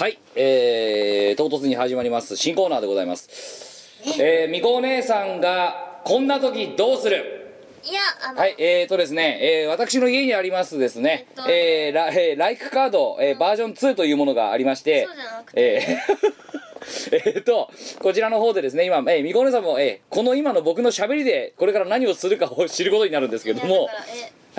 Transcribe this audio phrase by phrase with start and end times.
[0.00, 2.34] はい、えー、唐突に始まります。
[2.34, 4.00] 新コーナーでございます。
[4.18, 4.46] え？
[4.48, 7.52] ー、みこお姉さんがこんな時どうする？
[7.84, 15.04] いやあの、はいえーとですね、えー私の家にありますですね、えっとえーラえーライクカード、えーバージョン2というものがありまして。
[15.04, 15.60] そうじゃなくて。
[15.60, 23.90] えー えーとこちらの方でですね今、えー、みこお姉さんも、えーこの今の僕の喋りでこれから何をするかを知ることになるんですけども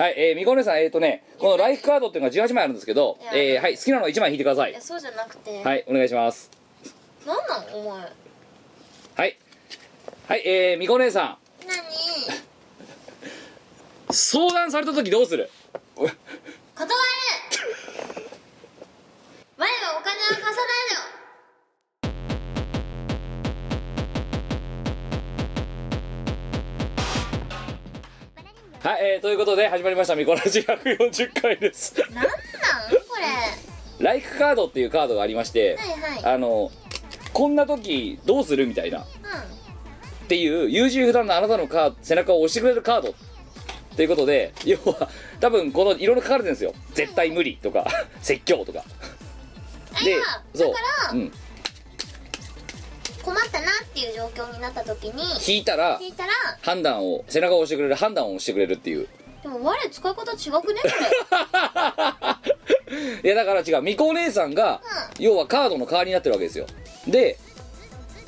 [0.02, 4.72] はい、えー、みこお姉さんえっ、とねこのライフカードっていうのが18枚あるんですけどえーはい好きなの1枚引いてください。
[4.72, 6.50] いやそうじゃなくて、はいお願いします。
[7.24, 8.00] なんなんお前。
[8.00, 9.38] はい。
[10.26, 11.38] はいえー、みこお姉さん。
[11.68, 11.76] 何？
[14.12, 15.48] 相談された時どうする？
[15.94, 16.14] 断る。
[19.56, 19.68] 我は
[20.00, 21.21] お金は貸さないの
[28.82, 31.94] はい、えー、ということで始まりましたミコラジ140回です。
[32.00, 32.28] なんなんこ
[34.00, 34.04] れ。
[34.04, 36.34] ライフカードっていうカードがありまして、はいはい。
[36.34, 36.72] あの
[37.32, 39.02] こんな時どうするみたいな。
[39.02, 43.14] っうていう優柔不断なあなたのカード背中を押してくれるカードっ
[43.96, 46.74] ていうことで要は多分このいろいろ書かれてるんですよ。
[46.94, 47.86] 絶対無理とか
[48.20, 48.80] 説教とか。
[48.80, 50.16] んいや
[50.56, 50.72] そう。
[50.72, 50.80] だか
[51.12, 51.32] ら、うん、
[53.22, 59.08] 困ったなっていう状況になった時に引いたら聞いたら判断を背中を押してくれる判断をしてくれるっていう。
[59.42, 60.94] でも我使い方違くねこれ。
[63.24, 63.82] いやだから違う。
[63.82, 64.80] みこお姉さんが、
[65.18, 66.66] 要はカードの代わりになってるわけですよ。
[67.06, 67.38] で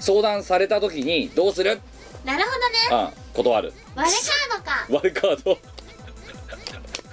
[0.00, 1.81] 相談された時にどうする？
[2.25, 2.75] なるほどね。
[2.91, 3.72] あ断る。
[3.95, 4.87] 割れカードか。
[4.91, 5.59] 割れカード。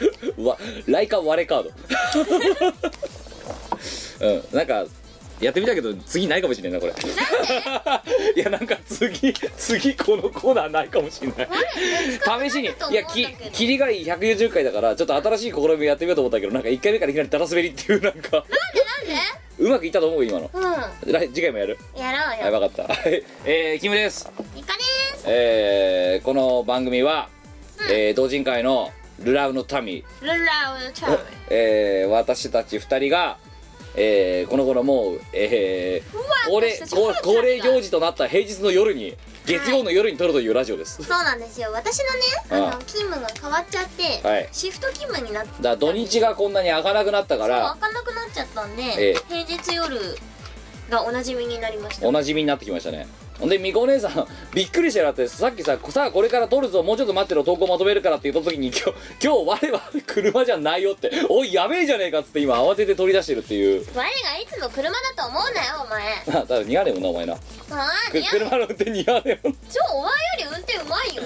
[0.49, 1.71] わライカ割れカード。
[4.25, 4.57] うん。
[4.57, 4.85] なんか
[5.41, 6.93] やってみたけど次ないかもしれないなこれ
[8.35, 12.49] いやなんか次次このコーナーないかもしれない。
[12.49, 18.31] 試しにいやき切りがいい140回だからちょっと新しい試みやってみようと思ったけどなんか1回目からいきなりダラ滑りっていうなんか。
[18.31, 18.43] なん
[19.59, 20.49] うまくいったと思う今の。
[21.05, 21.77] で来次回もやる？
[21.95, 22.93] うんやろうはいよ分かった。
[22.93, 23.23] はい。
[23.45, 24.27] えー、キムです。
[24.57, 24.83] イカで
[25.15, 25.23] す。
[25.27, 27.29] えー、この番組は、
[27.91, 30.03] えー同人会のルラウの民。
[30.21, 30.33] ルラ
[30.89, 31.19] ウチャーム
[31.51, 33.37] えー私たち2人が、
[33.95, 36.79] えーこの頃もう、えーわ恒例
[37.23, 39.15] 恒例行事となった平日の夜に
[39.45, 41.71] 月曜の夜に撮るというラジオです、そうなんですよ。
[41.71, 41.99] 私
[42.49, 42.75] のねああ。
[42.75, 44.49] の勤務が変わっちゃって、はい。
[44.51, 49.15] シフト勤務になってだから土日がこんなに開かなくなったかそうら開かなくなっちゃったんで、ええ。
[49.27, 49.97] 平日夜
[50.89, 52.07] がおなじみになりました。
[52.07, 53.07] おなじみになってきましたね
[53.41, 58.83] ほんでみこお姉さんびっくりしてなってさっきささあこれから撮るぞもうちょっと待ってろ投稿まとめるからって言った時に今日
[59.19, 63.83] 今日我は車じゃないよっておいやべえじゃねえかっつって今慌てて取り出してるっていう。
[63.95, 64.11] 我がい
[64.47, 66.35] つも車だと思うなよお前。
[66.35, 67.33] だから似合わねえもんなお前な。
[67.33, 67.37] あ
[67.71, 69.57] あ車の運転似合わねえもん。
[69.71, 71.23] 超お前より運転うまいよ。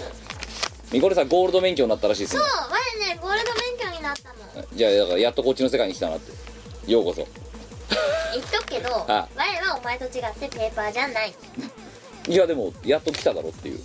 [0.93, 2.41] みこねさんゴールド免許になったらしいですね。
[2.41, 3.45] そう我ねゴールド
[3.83, 4.29] 免許になった
[4.61, 4.65] の。
[4.73, 6.31] じゃあだからやっとこっちの世界に来たなって。
[6.89, 7.27] ようこそ。
[8.33, 9.27] 言っとくけど 我あ
[9.67, 11.33] はお前と違ってペーパーじゃない
[12.27, 13.79] いやでもやっと来ただろっていう。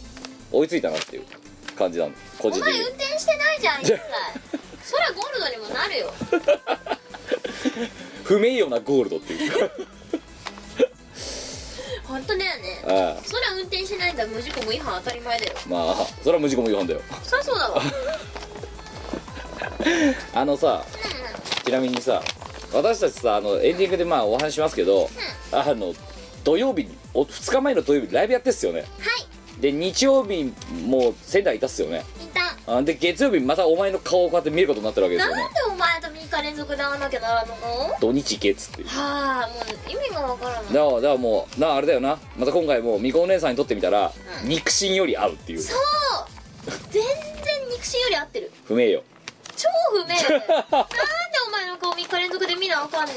[0.52, 1.24] 追いついたなっていう。
[1.80, 2.80] 感じなん個お人的に。
[2.80, 3.98] 前運転してないじゃん一切。
[4.84, 6.12] そりゃゴールドにもなるよ。
[8.24, 9.52] 不名誉なゴールドっていう。
[12.04, 12.84] 本当だよね。
[12.86, 13.22] ああ。
[13.24, 15.52] そりゃ運転してないんだ無事故無違反当たり前だよ。
[15.66, 17.02] まあそれは無事故無違反だよ。
[17.22, 17.82] そりゃそうだわ。
[20.34, 20.84] あのさ
[21.64, 22.22] ちなみにさ
[22.72, 25.08] 私たちさあのエンディングでまあお話ししますけど、
[25.52, 25.94] あの
[26.44, 28.80] 土曜日にお2日前の土曜日ライブやってっすよね。
[28.80, 28.90] はい。
[29.60, 30.52] で日曜日
[30.86, 32.04] も仙台いたっすよね。
[32.22, 32.26] い
[32.66, 32.76] た。
[32.78, 35.42] あで月曜日またお前の顔をこうやって見ることになってるわけですよね。
[35.42, 37.54] なんでお前と3日連続で会わなきゃならんの
[38.00, 40.72] 土日行けっつってあもう意味がわからない。
[40.72, 42.18] だからだからもうなあれだよな。
[42.36, 44.48] また今回もみこお姉さんにとってみたら、うん。
[44.48, 45.60] 肉親より合うっていう。
[45.60, 45.78] そう。
[46.90, 47.10] 全然
[47.72, 48.52] 肉親より合ってる。
[48.64, 49.04] 不名誉
[49.56, 50.08] 超不明。
[50.08, 50.26] なんで
[51.46, 53.16] お前の顔3日連続で見なあかんねん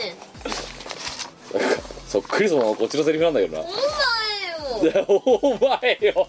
[2.07, 3.63] そっくりそのままこっちのセリフなんだけどな。
[3.63, 5.21] お前よ。
[5.41, 6.27] お前よ。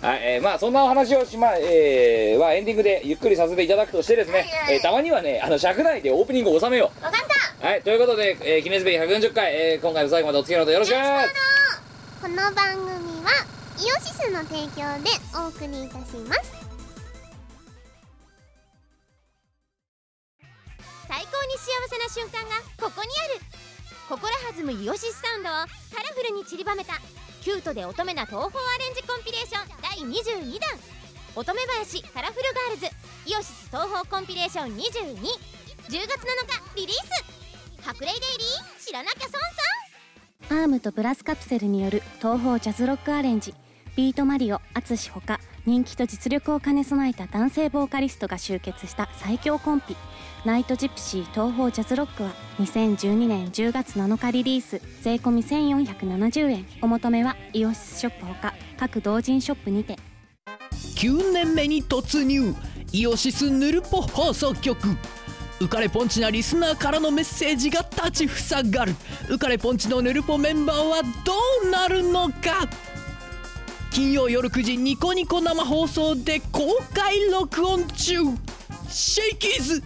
[0.00, 7.20] はい、えーまあそんなお話をしまえーはエンディングでゆっくりさせていただくとしてですね、はいはいえーたまにはねあの尺内でオープニングを収めよわかっ
[7.60, 7.68] た。
[7.68, 10.94] うはいということで、えー、記念すべき140回、えー今回も最後までお付き合いのほどよろしく
[12.22, 12.88] この番組
[13.24, 13.30] は
[13.78, 16.60] イオシスの提供でお送りいたします。
[21.08, 23.59] 最高に幸せな瞬間がここにある
[24.10, 25.52] 心弾むイオシスサウンドを
[25.94, 26.94] カラフルに散りばめた
[27.42, 30.68] キュートで乙女な東宝アレンジコンピレーション第22弾。
[31.36, 32.42] 乙女林カラフル
[32.74, 32.86] ガールズ
[33.24, 37.82] イオシス東宝コンピレーション221 0月7日リリース。
[37.86, 39.30] 白麗デイリー知らなきゃ損
[40.48, 40.58] さん。
[40.60, 43.54] アームとプラスカプセルによる東方ジャズロックアレンジ。
[43.96, 49.96] ビートマリオ淳ほか人気と実力を兼ね備えた男性ボーカリストが集結した最強コンビ
[50.44, 59.98] ナイトジプシー東方ジャズロックは2012年10月7日リリース税込1470円お求めはイオシスショップほか各同人ショップにて。
[60.96, 62.54] 9年目に突入
[62.92, 64.78] イオシスヌルポ放送局。
[65.58, 68.94] 浮かれポンチなリスナーからのメッセージが立ちふさがる。
[69.28, 71.34] 浮かれポンチのヌルポメンバーはど
[71.66, 72.66] うなるのか？
[73.90, 78.14] 金曜夜9時ニコニコ生放送で公開録音中。
[78.88, 79.82] シェイキーズ。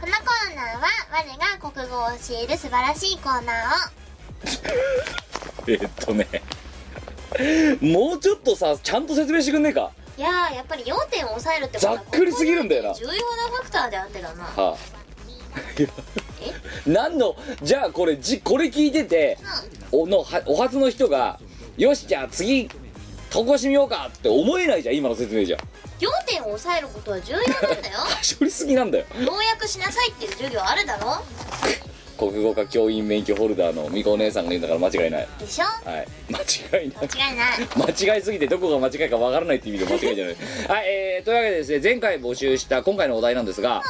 [0.00, 3.56] このコーナーは我が国語を教える素晴らしいコーナー
[5.68, 5.70] を。
[5.70, 6.26] えっとね
[7.80, 9.90] もうちょっとさちゃんと説明してくんねえか？
[10.18, 12.94] いやーやっぱり要点を抑えるってことはざっくりすぎるんだよな。
[12.94, 14.44] 重要なファクターであってだな。
[14.44, 14.76] はあ。
[16.86, 19.38] 何のじゃあこれじこれ聞いてて
[19.92, 21.38] おのはお初の人が
[21.76, 22.68] よしじゃあ次
[23.30, 25.58] 投稿してみようかって思えないじゃん今の説明じゃ。
[25.98, 27.98] 要点を抑えることは重要なんだよ。
[28.38, 29.04] 処理すぎなんだよ。
[29.18, 31.22] 要約しなさいっていう授業あるだろ
[32.16, 35.28] 国語科教員免許ホルダーのみこお姉さんが言うんだから間違いない。
[35.38, 35.64] でしょ？
[35.88, 36.06] はい。
[36.30, 37.08] 間違いない。
[37.08, 37.94] 間違いない。
[38.06, 40.36] 間違いすぎてどこが間違いかわからないって意味で間違いじゃない。
[40.68, 43.82] はい、えー、というわけでですね前回募集した今回のお題なんですが、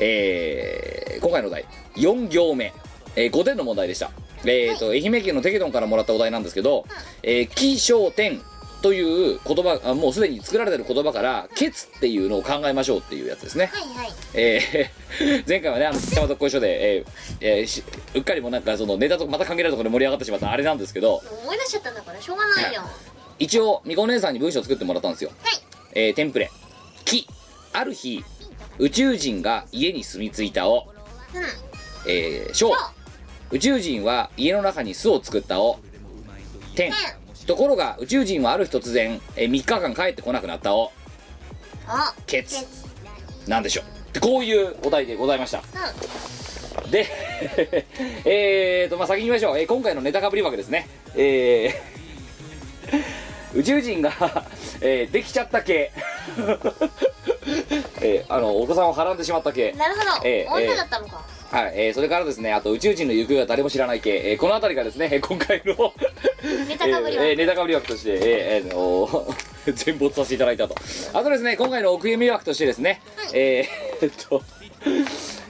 [0.00, 1.64] えー、今回のお題
[1.96, 2.72] 4行目、
[3.16, 4.10] えー、5点の問題でした。
[4.44, 6.86] えーと、愛媛県のテケドンからもらったお題なんですけど
[7.22, 8.40] 「えー、起承点」
[8.82, 13.66] という言葉あもうすでに作られてる言葉から「ケツ」っていうのを考えましょうっていうやつですね。
[13.66, 14.12] はいはい。
[14.34, 17.06] えー 前回はねあの北とご一緒で、えー
[17.40, 17.82] えーし
[18.14, 21.22] うっかりもなんかそのネタとまた関係ないところで盛り上がってしまったあれなんですけど。
[21.42, 22.82] 思い出しちゃったんだからしょうがないよ。
[23.38, 25.30] 一応みこお姉さんに文章を作ってもらったんですよ。
[25.42, 25.54] はい。
[25.92, 26.50] えーテンプレ
[27.04, 27.26] 「き」
[27.72, 28.24] ある日
[28.78, 30.86] 宇宙人が家に住み着いたを
[31.34, 31.42] うん。
[32.06, 32.72] えー、小
[33.50, 35.78] 宇宙人は家の中に巣を作ったを
[36.74, 36.92] 点
[37.50, 40.92] ところが宇宙人はある日突然、えー、3日間帰ってこなくなったを
[41.88, 42.64] あケツ。
[43.48, 44.14] なんでしょう。
[44.14, 45.64] でこういうお題でございました。
[46.84, 46.90] うん。
[46.92, 47.08] で
[48.24, 50.88] えーとまあ先に言いましょう、えー今回のネタかぶり枠ですね。
[51.16, 53.02] えー
[53.58, 54.12] 宇宙人が、
[54.80, 55.90] えーできちゃった系
[58.00, 61.20] えーあのお子さんをはらんでしまった系なるほど、ええ女だったのか、
[61.50, 66.09] はい、えーそれからですねあと宇宙人の行方は誰も知らない系、えーこの辺りがですねえー今回のネ
[66.80, 70.74] タかぶりは、えーえーネタかぶり枠として、えーえーあのー 全没させていただいたと。
[71.12, 73.02] あとですね今回の奥読み枠としてですね、
[73.34, 74.42] えーえっと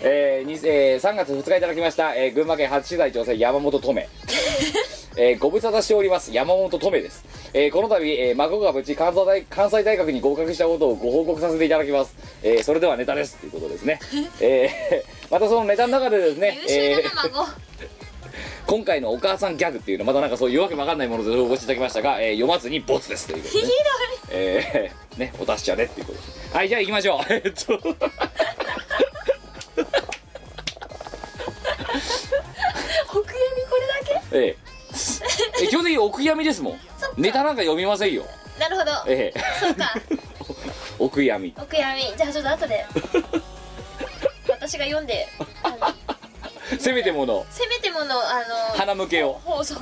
[0.03, 4.03] えーにえー3月2日いただきました、えー群馬県初取材女性山本留。
[5.17, 13.37] えーご無沙汰しております山本留です、えーこの度、えー孫が無事関西大関西大学に合格したことをご報告させていただきます、えーそれではネタです。
[13.37, 13.99] ということですね、
[14.41, 17.47] えーまたそのネタの中でですね優秀えーな孫、
[18.71, 23.73] 今回のお母さんギャグっていうのまたなんかそういうわけわかんないものでお越しいただきましたが、えー読まずにボツですということで、ね、
[24.31, 26.21] えーねお達者ねっていうこと。
[26.21, 27.21] ではいじゃあ行きましょう。
[27.35, 27.51] えっと。
[27.75, 27.99] 奥読
[33.57, 33.99] みこれだ
[34.35, 34.57] ええ。
[35.63, 36.81] え基本的に奥闇ですもん。
[37.17, 38.25] ネタなんか読みませんよ。
[38.55, 39.41] けなるほど、ええ。
[39.59, 39.93] そうか。
[41.01, 42.87] 奥闇奥闇じゃあちょっと後で。
[44.49, 45.27] 私が読んで。
[45.65, 46.10] あの
[46.79, 47.47] せめてもの。
[47.51, 48.41] せめてものあ
[48.73, 49.41] の鼻向けを。
[49.45, 49.75] 放送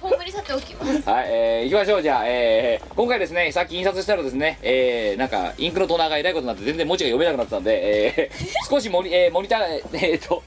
[0.00, 1.02] 葬り去っておきます。
[1.08, 2.02] はい、えー、行きましょう。
[2.02, 7.80] じゃあ、えー、今回ですねさっき印刷したらですねえー、なんかインクのトナーがえらいことになって全然文字が読めなくなってたんで、
[8.18, 10.42] えー、 少しモニ,、えー、モニターえーえーっと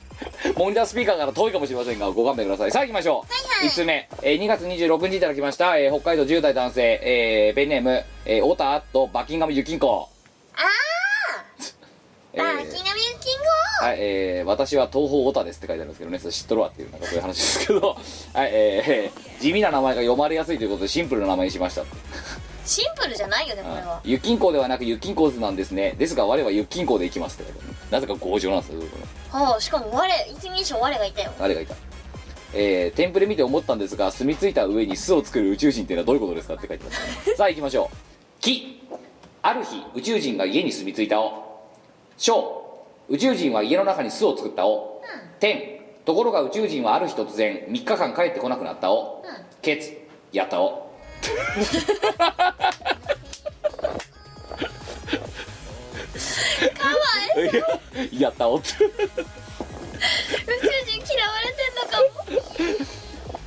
[0.57, 2.71] モニタースピーカーから遠いかもしれませんがご勘弁ください。
[2.71, 3.25] さあ行きましょ
[3.63, 10.09] う、1つ目、えー、2月26日いただきました、えー、北海道10代男性、えー、ペンネーム、えー、オタアットバッキンガムユキンコ。
[10.55, 10.63] あ
[12.39, 17.79] えーあバーキンガムユキンはい、えー、私は東方オタですって書いてあるんですけどね、それ知っとるわっていう、なんかそういう話ですけど、
[18.33, 21.81] はい、えー、地味な名前が読まれやすいということでシンプルな名前にしました。
[21.81, 21.87] ゴ
[22.65, 25.95] シンプルじゃないよねこれはユッキンコではなくユッキンコーズなんですね。
[25.97, 27.75] ですが我はユッキンコで行きますって書いてあるね。
[27.89, 28.85] なぜか強情なんですよ、ね、
[29.31, 31.75] はあしかも我一人称我がいたよ誰がいた？
[32.53, 37.35] えー、テンプレ見て思ったんですが、住み着いた上に巣を作る宇宙人っていうのはどういうことですかって書いてます、ね。
[37.35, 38.41] さあ行きましょう。
[38.41, 38.81] き、
[39.41, 41.48] ある日宇宙人が家に住み着いたを。
[42.19, 45.01] しょう、宇宙人は家の中に巣を作ったを。
[45.39, 49.23] 天、ところが宇宙人はある日突然3日間帰ってこなくなったを。
[49.61, 49.97] ケツ、
[50.33, 50.91] やったを。
[56.77, 56.95] かわ
[57.37, 58.57] いいややったお。
[58.57, 58.89] 宇宙人
[61.13, 61.99] 嫌われてんのか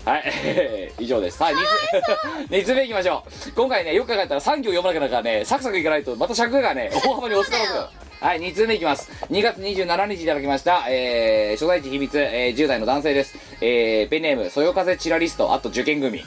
[0.06, 0.12] も。
[0.12, 1.42] はい、え ー以上です。
[1.42, 2.64] はい2つ。
[2.72, 3.52] つ目いきましょう。
[3.52, 9.10] 今回ねよく考えたら3行読まなきゃだからねサクサクいかないとまた尺がね大幅に押す可能性があるはい2通目いきます。
[9.32, 13.36] 2月27日いただきましたえー、所在地秘密、えー、10代の男性です。
[13.60, 16.20] えー、ペンネームそよ風チラリストあと受験組。
[16.20, 16.26] 真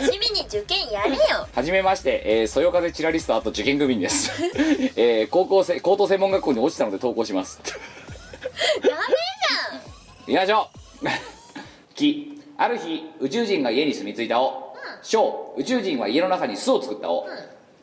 [0.00, 1.46] 面目に受験やれよ。
[1.54, 4.32] はじめまして、えー、そよ風チラリストあと受験組です。
[4.96, 7.60] えー、高校生高等専門学校に落ちたので投稿します。
[7.62, 8.94] ダメ
[10.26, 10.70] いきましょ。
[11.02, 17.26] うきある日宇宙人が家に住み着いたお小宇宙人は家の中に巣を作ったお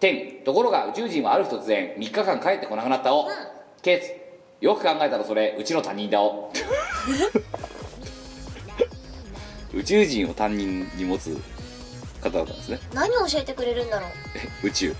[0.03, 3.29] 天ところが宇宙人はある日突然3日間帰ってこなくなったお。
[3.81, 4.11] ケツ
[4.59, 6.51] よく考えたらそれうちの他人だお。
[9.73, 11.41] 宇宙人を担任に持つ
[12.21, 12.79] 方だったんですね。
[12.93, 14.07] 何を教えてくれるんだろ
[14.63, 14.67] う。
[14.67, 14.93] 宇宙。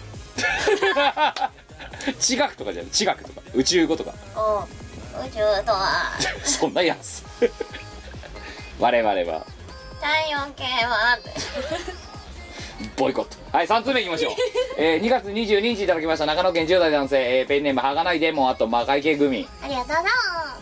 [2.17, 2.91] 地学とかじゃない。
[2.91, 3.41] 地学とか。
[3.53, 4.13] 宇宙語とか。
[5.21, 6.13] 宇宙とは。
[6.45, 7.23] そんなやつ。
[8.79, 9.45] 我々は。
[9.99, 11.19] 太陽系は
[12.95, 13.57] ボイコット。
[13.57, 14.33] はい3通目いきましょう、
[14.77, 16.25] えー、2月22日いただきました。
[16.25, 18.49] 長野県10代男性、えーペンネームはがないデーモン。
[18.49, 20.03] あと魔界系組ありがとうな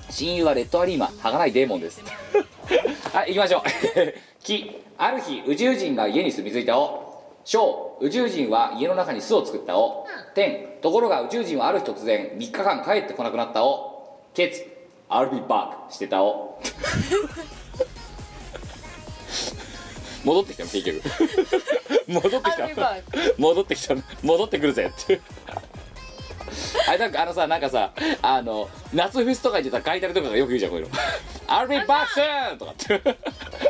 [0.09, 2.01] 親友はレッドアリーマはがないデーモンです。
[3.13, 3.63] はい行きましょう。
[4.43, 7.23] きある日宇宙人が家に住み着いたお。
[7.43, 7.97] 小。
[8.01, 10.05] 宇宙人は家の中に巣を作ったお。
[10.35, 10.77] 天。
[10.81, 14.19] ところが宇宙人はある日突然3日間帰ってこなくなったお。
[14.33, 14.71] ケツ。
[15.11, 16.57] I'll be back してたお
[20.23, 21.01] 戻ってきたの結局。
[22.07, 22.67] 戻ってきた
[23.37, 24.03] 戻ってきたの？
[24.23, 25.21] 戻ってくるぜって。
[26.87, 30.95] あれなんかあのさなんかさあの夏フェスとか行ってたら書いたりとかがよく言うじゃんこういうの
[31.47, 33.01] 「I'll be back soon!」とかって。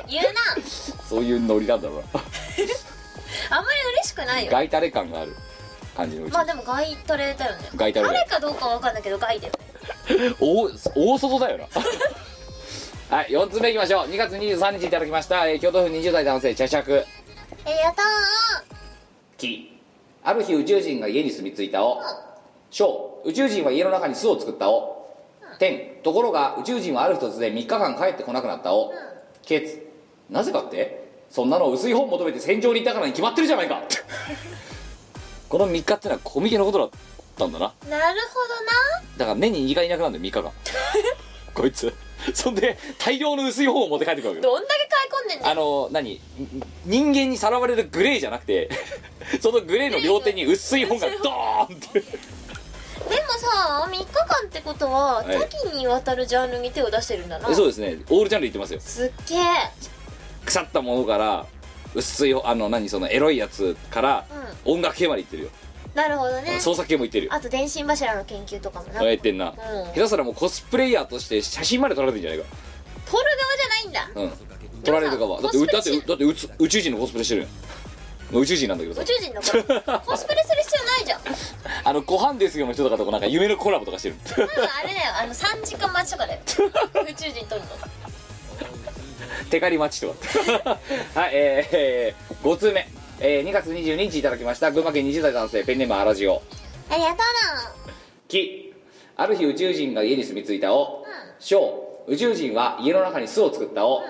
[0.07, 0.63] 言うな。
[1.07, 1.97] そういうノリなんだろう。
[1.97, 2.03] な
[3.57, 4.51] あんまり嬉しくないよ。
[4.51, 5.35] ガイタレ感がある
[5.95, 6.33] 感じのうち。
[6.33, 7.69] まあでもガイトレだよね。
[7.75, 10.35] ガイタレ誰かどうかわかんないけどガイだよね。
[10.39, 11.65] 大大外だよな
[13.11, 14.07] はい4つ目いきましょう。
[14.07, 17.97] 2月23日いただきました、えー京都府20代男性茶尺ありがと
[19.37, 19.77] き
[20.23, 22.01] ある日宇宙人が家に住み着いたお
[22.69, 23.21] 小。
[23.25, 25.13] 宇宙人は家の中に巣を作ったお
[25.59, 25.97] 天。
[26.03, 28.93] ところが宇宙人はある日突然3日間帰ってこなくなったお
[29.45, 29.85] ケツ。
[30.29, 31.01] なぜかって？
[31.29, 33.81] そんなの薄い本求めて戦場に行ったからに決まってるじゃないか。
[35.49, 36.89] この3日ってのはコミケのことだっ
[37.37, 37.73] たんだな。
[37.85, 38.39] うなるほ
[39.17, 40.51] だから年に2回いなくなるんだよ3日間。
[41.53, 41.93] こいつ
[42.33, 44.53] そんで大量の薄い本を持って帰ってくるわけよ。
[44.53, 46.13] どんだけ買い込んでんねんあの何？
[46.13, 46.19] ん
[46.85, 48.69] 人間にさらわれるグレーじゃなくて
[49.41, 51.99] そのグレーの両手に薄い本がドーンって。
[51.99, 52.05] で
[53.21, 55.37] もさ3日間ってことははい。
[55.37, 57.53] 多岐にわたるジャンルに手を出してるんだな。
[57.55, 57.97] そうですね。
[58.09, 58.79] オールジャンル言ってますよ。
[58.79, 59.39] すっげえ。
[60.45, 61.45] 腐ったものから
[61.95, 62.87] 薄いあの何？
[62.89, 64.25] そのエロいやつから
[64.65, 65.49] 音楽系まで言ってるよ、
[65.93, 66.59] なるほどね。
[66.59, 67.33] 創作系も言ってるよ。
[67.33, 69.03] あと電信柱の研究とかもな。
[69.03, 69.55] やってんな、ん。
[69.55, 72.45] 下手すらもうコスプレイヤーとして写真まで撮られてんじゃないか。
[73.05, 73.23] 撮る
[73.91, 74.37] 側じゃないんだ。
[74.77, 74.83] うん。
[74.83, 75.41] 撮られる側。
[75.41, 77.47] だってうだってだって宇宙宇宙人のコスプレしてるよ
[78.31, 79.01] もう宇宙人なんだけどさ。
[79.01, 81.21] 宇宙人だからコスプレする必要ないじゃん。
[81.83, 84.15] あのご飯ですよの人とかとこなんか夢のコラボとかしてる。
[84.25, 84.45] まずあ
[84.87, 85.15] れだよ。
[85.21, 86.39] あの3時間待ちとかだよ。
[87.09, 87.67] 宇宙人撮るの。
[89.49, 90.13] テカリマッチと
[90.63, 90.79] か。
[91.19, 92.87] はいえー、5通目、
[93.23, 96.41] えー、2月22日いただきました群馬県20代男性ペンネームアラジオ。
[96.89, 97.21] ありがとうな。
[98.27, 98.73] き。
[99.15, 101.05] ある日宇宙人が家に住み着いたお
[101.39, 104.01] 小宇宙人は家の中に巣を作ったお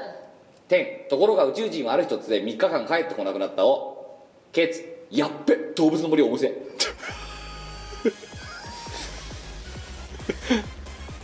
[0.69, 1.01] 天。
[1.09, 4.81] ところが宇宙人はある日突然3日間帰ってこなくなったおケツ。
[5.11, 5.57] やっべ。
[5.75, 6.47] 動物の森お店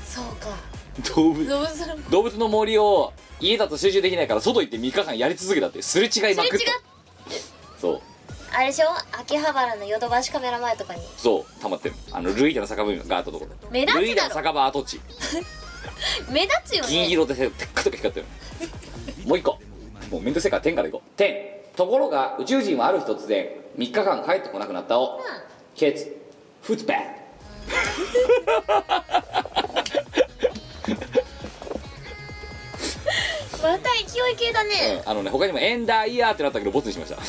[0.06, 0.58] そうか。
[1.16, 1.48] 動物。
[1.48, 6.58] 動物の動物の森を家だと集中できないから外行って3日間やり続けたってすれ違いまくった。
[6.58, 6.97] すれ違っ
[7.80, 8.02] そう。
[8.54, 8.88] あれでしょ？
[9.20, 11.02] 秋葉原のヨドバシカメラ前とかに。
[11.18, 11.96] そう溜まってる。
[12.12, 13.70] あのルイダの酒場があったところ。
[13.70, 14.06] 目立つだろ。
[14.06, 15.02] ルイダの酒場跡地
[16.32, 16.90] 目立つよね。
[16.90, 18.26] 銀色でテッカテカ光ってる。
[19.26, 19.60] もう一個。
[20.12, 21.10] もうめんどくせえから天からいこう。
[21.18, 21.36] 天。
[21.76, 25.20] ところが宇宙人はある日突然3日間帰ってこなくなったお、
[25.76, 26.18] ケツ。
[26.64, 27.18] フットバッ
[33.62, 35.02] また勢い系だね。
[35.06, 37.18] あのね他にもエンダーイヤーってなったけどボツにしました。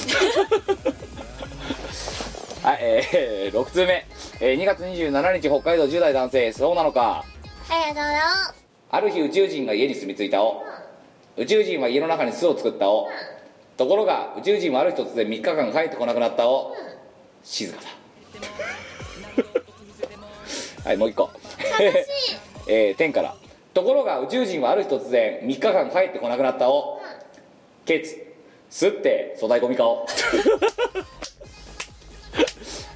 [2.69, 4.07] はいえー、6通目、
[4.41, 7.25] えー、2月27日北海道10代男性そうなのか。
[7.71, 8.13] ありがとう。
[8.13, 8.55] な
[8.91, 10.65] ある日宇宙人が家に住み着いたお。
[11.37, 13.09] 宇宙人は家の中に巣を作ったお。
[13.77, 16.75] ところが宇宙人はある日突然3日間帰ってこなくなったお。
[17.45, 17.89] 静かだ。
[20.85, 21.31] はいもう一個。
[22.69, 23.35] えー、天から
[23.79, 27.01] ところが宇宙人はある日突然3日間帰ってこなくなったお。
[27.85, 28.17] ケツ
[28.69, 30.05] すって粗大ゴミ顔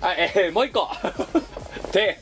[0.01, 0.89] はいえー、もう一個。
[1.93, 2.17] 天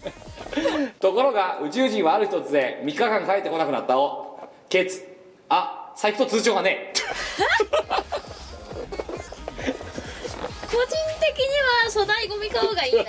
[1.00, 4.38] ところが宇宙人はある日突然3日間帰ってこなくなったお。
[4.68, 5.08] ケツ。
[5.48, 7.00] あ財布と通帳がね 個
[10.76, 10.84] 人
[11.18, 13.02] 的には粗大ゴミ顔がいいな。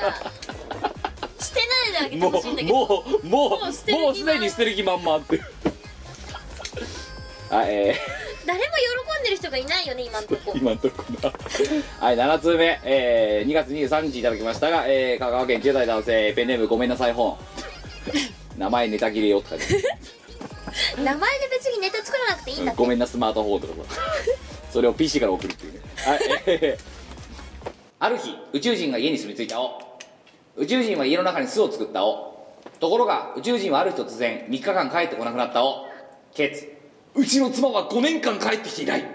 [2.02, 3.86] あげてもほしいんだけどうもうもうもうす
[4.26, 5.40] でに捨てる気満々って。
[7.50, 7.98] はいえ
[8.46, 10.52] 誰も喜んでる人がいないよね今んとこ。
[10.54, 11.30] ー、 今んとこな。
[12.00, 17.38] はい7通目、えー、2月23日いただきましたが、えー、香川県10代男性ペンネームごめんなさい本。
[18.58, 19.66] 名前ネタ切れよって書いて
[21.02, 22.80] 名前で別にネタ作らなくていいんだって。
[22.80, 23.74] ごめんなスマートフォンとか。
[24.72, 25.80] それを PC から送るっていうね。
[25.96, 26.20] はい。
[26.48, 27.02] えー
[28.04, 29.62] ある日宇宙人が家に住み着いた。
[29.62, 29.80] お
[30.58, 32.32] 宇宙人は家の中に巣を作ったお。
[32.80, 35.86] ところが宇宙人はある日突然3日間帰ってこなくなったお。
[36.34, 36.72] ケツ。
[37.16, 39.06] うちの妻は5年間帰ってきていない。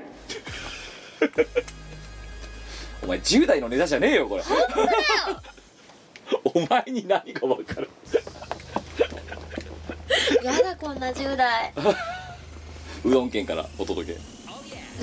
[3.02, 4.42] お前10代のネタじゃねえよこれ。
[6.54, 7.88] お前に何が分かる？
[10.42, 11.72] やだこんな10代。
[13.04, 14.18] うどん県からお届け。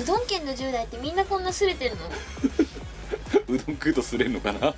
[0.00, 2.06] うどん県の10代ってみんなこんなすれてるの？
[3.48, 4.74] うどん食うとすれんのかな？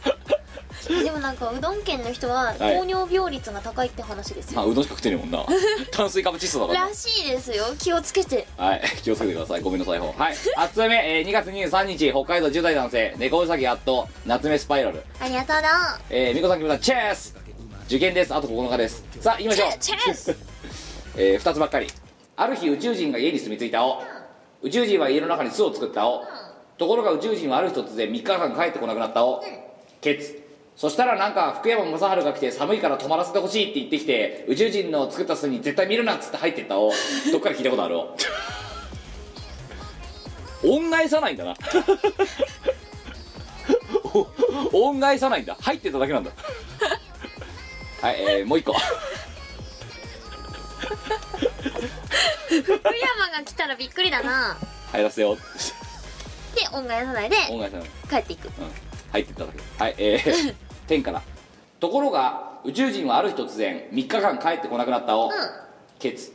[1.04, 5.44] でもなんかうどん県の人は糖尿病率が高いって話ですよ、まあうどんしか食ってねえもんな
[5.90, 9.60] 炭水化物窒素だからならしいですよ気をつけてはい、気をつけてください。
[9.60, 10.34] ごめんなさい、ほうはい。
[10.34, 15.02] 8つ目、えー2月23日、北海道10代男性、猫うさぎやっと、夏目スパイラル。
[15.20, 17.34] ありがとうなえー、みこさん、きむさん、チェース
[17.86, 18.34] 受験です。
[18.34, 19.04] あと9日です。
[19.20, 19.78] さあ、行きましょう。
[19.78, 20.36] チェース
[21.16, 21.86] えー、2つばっかり。
[22.36, 24.02] ある日、宇宙人が家に住み着いたお。
[24.62, 26.24] 宇宙人は家の中に巣を作ったお。
[26.78, 29.42] ところが宇宙人はある日突然3日間帰ってこなくなったお。
[30.00, 30.45] ケツ。
[30.76, 36.92] そしたらなんか福山雅治が来て寒いから泊まらせてほしいって言ってきて宇宙人の作った巣に絶対見るなっつって入ってったお
[37.32, 37.96] どっから聞いたことある？
[40.64, 41.54] お恩返さないんだな。
[44.72, 45.56] お恩返さないんだ。
[45.60, 46.30] 入ってただけなんだ。
[48.02, 48.74] はい、えー、もう一個。
[48.74, 48.82] 福
[52.50, 54.56] 山が来たらびっくりだな。
[54.92, 55.36] 入らせよう。
[55.36, 55.42] で
[56.72, 57.88] 恩返さないで恩返さない。
[58.10, 58.46] 帰っていく。
[58.46, 58.52] うん。
[59.12, 59.58] 入ってっただけ。
[59.84, 60.54] はいえー、
[60.86, 61.22] 天から。
[61.80, 65.30] ところが宇宙人はある日突然3日間帰ってこなくなったを、
[65.98, 66.32] ケツ。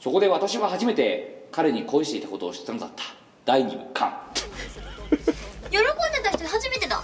[0.00, 3.04] そこで私は初めて彼に恋していたことを知ったのだった。
[3.44, 4.12] 第二部巻
[5.70, 7.02] 喜んでた人初めてだ。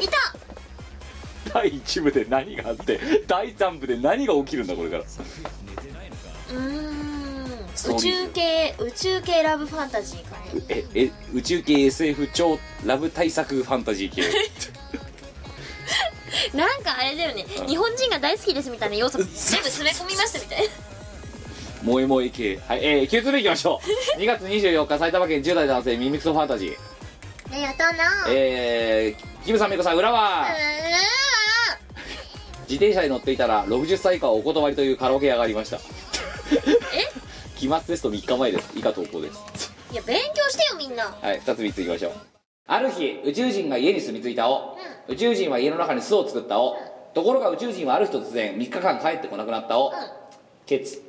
[0.00, 0.12] いた。
[1.52, 5.02] 第1部で何があって第3部で何が起きるんだこれから。
[5.02, 7.08] うーん。
[7.86, 10.62] 宇宙系宇宙系ラブファンタジーかね。
[10.68, 14.22] ええ宇宙系 SF 超ラブ対策ファンタジー系
[16.54, 17.44] なんかあれだよね。
[17.66, 19.34] 日本人が大好きですみたいな要素 全部
[19.68, 20.68] 詰め込みましたみたいな。
[21.80, 22.58] 萌え萌え系。
[22.66, 23.88] はいえー、9つ目いきましょう。
[24.20, 26.76] 2月24日埼玉県10代男性ミミクソファンタジー。
[27.52, 30.48] ありがとうなえー、キムさんメイコさん裏は。
[32.68, 35.78] 自転車に乗っていたら60歳以下はお断りというカラオケ屋がありました。
[36.92, 37.08] え？
[37.58, 38.68] 期末テスト3日前です。
[38.74, 39.72] 以下投稿です。
[39.90, 41.04] いや勉強してよみんな。
[41.20, 42.37] はい2つ3ついきましょう
[42.70, 44.76] ある日宇宙人が家に住み着いたお、
[45.08, 46.76] 宇宙人は家の中に巣を作ったお、
[47.14, 49.90] ところが宇宙人はある日突然3日間帰ってこなくなったお、
[50.66, 51.02] ケツ。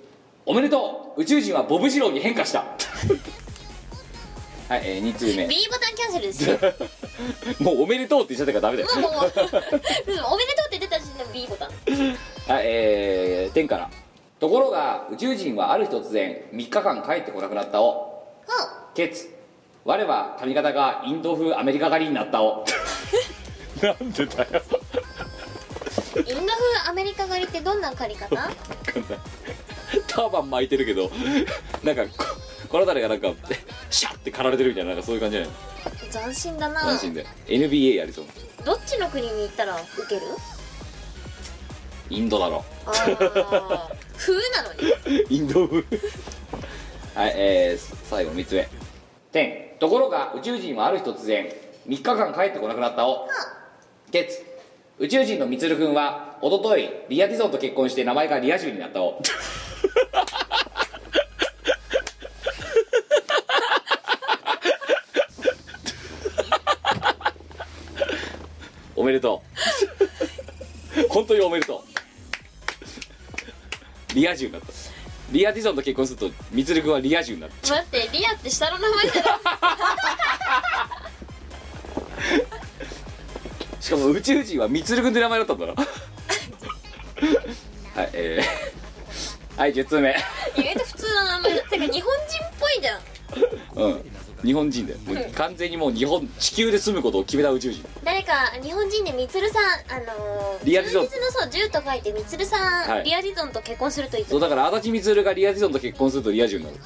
[0.46, 1.22] おめでとう。
[1.22, 2.60] 宇宙人はボブジローに変化した。
[4.70, 5.48] はい、えー、2通目。
[5.48, 6.58] B ボタンキャンセルですよ。
[7.60, 9.02] もうおめでとうって言っちゃったからダメだよ。
[9.02, 11.70] もうもううんおめでとうって出た時点で B ボタン。
[12.48, 13.90] はい、えー、天から。
[14.40, 18.24] ところが宇宙人はある日突然3日間帰ってこなくなったお
[18.96, 19.39] ケツ
[19.90, 22.64] 我は髪型がインド風アメリカ狩りになったお。
[23.82, 24.62] なんでだよ。
[26.16, 28.36] インド風アメリカ狩りってどんな狩り方？
[30.08, 31.10] ターバン巻いてるけど
[31.84, 32.12] なんかこ
[32.70, 33.30] この辺りがなんか
[33.90, 36.26] シャッて刈られてるみたいななんかそういう感じじゃない？
[36.28, 36.82] 斬新だな。
[36.82, 37.26] 斬新で。
[37.48, 38.26] NBA やりそう。
[38.64, 40.22] どっちの国に行ったらウケる？
[42.12, 42.64] インドだろ。
[42.86, 44.74] 風なの
[45.08, 45.26] に？
[45.36, 45.78] インド風。
[47.16, 48.70] はいえー、最後3つ目
[49.32, 51.48] 天ところが宇宙人はある日突然
[51.88, 53.28] 3日間帰ってこなくなったお。
[54.12, 54.44] 月
[54.98, 59.22] 宇宙人のみつるくんは一昨日リア・ディゾンと結婚して名前がリア充になったお。
[68.96, 69.42] おめでと
[71.02, 71.08] う。
[71.08, 71.82] 本当におめでとう。
[74.16, 74.79] リア充になった。
[75.32, 79.34] リア・ディゾンと結婚するとみつるくんはリア充になる待ってリアって下の名前じゃない
[83.80, 85.74] しかも宇宙人はみつるくんって名前だったんだな。
[87.96, 90.16] はいえー、はい10通目。
[90.56, 91.64] 意外と普通の名前だ。
[91.64, 93.02] てか日本人っぽいじゃん。
[93.76, 94.12] うん
[94.46, 97.86] 日本人だよもう完全にもう日本地球で住むことを決めた宇宙人。
[98.04, 103.04] 誰か日本人でみつるさんあのー、リアディゾン充実のそう銃と書いてみつるさん、はい。
[103.04, 104.32] リアディゾンと結婚するといいと。
[104.32, 106.78] そうだから足立みつるがリア・ディゾンと結婚するとリア充になる。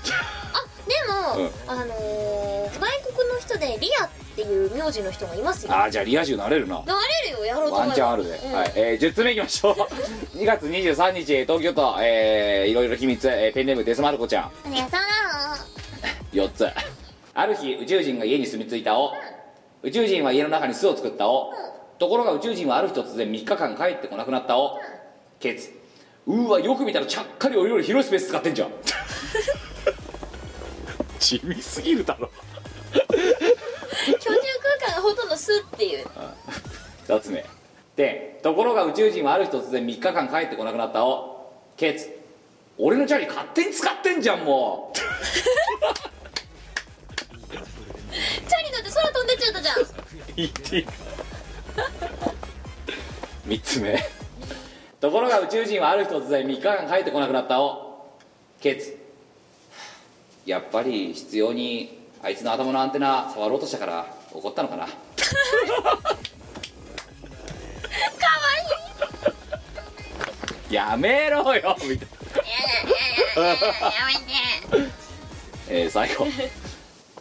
[0.53, 5.71] あでも、あのー、外国の人でリアっっていう名字の人がいますよ。
[5.71, 6.81] ああじゃあリア充なれるな。
[6.83, 7.93] なれるよやろうとワ思えば。
[7.93, 8.53] ンチャンあるで、うん。
[8.53, 9.75] はい、えー、10つ目いきましょう。
[10.37, 14.43] 2月23日東京都、えー、いろいろ秘密、えーペンネームデスマルコちゃん。
[14.45, 16.67] ありがとうな4つ
[17.35, 19.13] ある日宇宙人が家に住み着いたを
[19.81, 21.51] 宇宙人は家の中に巣を作ったを
[21.99, 24.79] ところが宇宙人はある日突然3日間帰ってこなくなったを
[25.39, 25.71] ケツ。
[26.25, 28.69] うーわよく見たらちゃっかり俺より広いスペース使ってんじゃん。
[31.19, 32.29] 地味すぎるだろ。
[32.93, 33.09] 居住
[34.79, 36.05] 空間がほとんど巣っていう。
[37.07, 37.45] 2つ目
[37.95, 42.09] でところが宇宙人はある日突然3日間帰ってこなくなったをケツ。
[42.77, 44.97] 俺のチャリ勝手に使ってんじゃんもう。
[44.97, 45.03] チ
[48.13, 49.75] ャリ乗って空飛んでっちゃったじゃん。
[50.35, 50.77] 言って。
[50.77, 50.85] いい
[53.47, 54.03] 3つ目。
[55.01, 57.59] ところが宇宙人はある日突然3日間帰ってこなくなった。
[57.61, 58.17] を
[58.61, 58.97] ケツ。
[60.45, 64.85] やっぱり必要にあいつの頭のアンテナ触ろうとしたから怒ったのかな。
[64.85, 64.95] かわ
[70.69, 70.73] いい。
[70.73, 72.07] やめろよみたい
[73.35, 73.43] な。
[73.43, 73.55] や
[74.71, 74.93] めて。
[75.69, 76.27] えー最後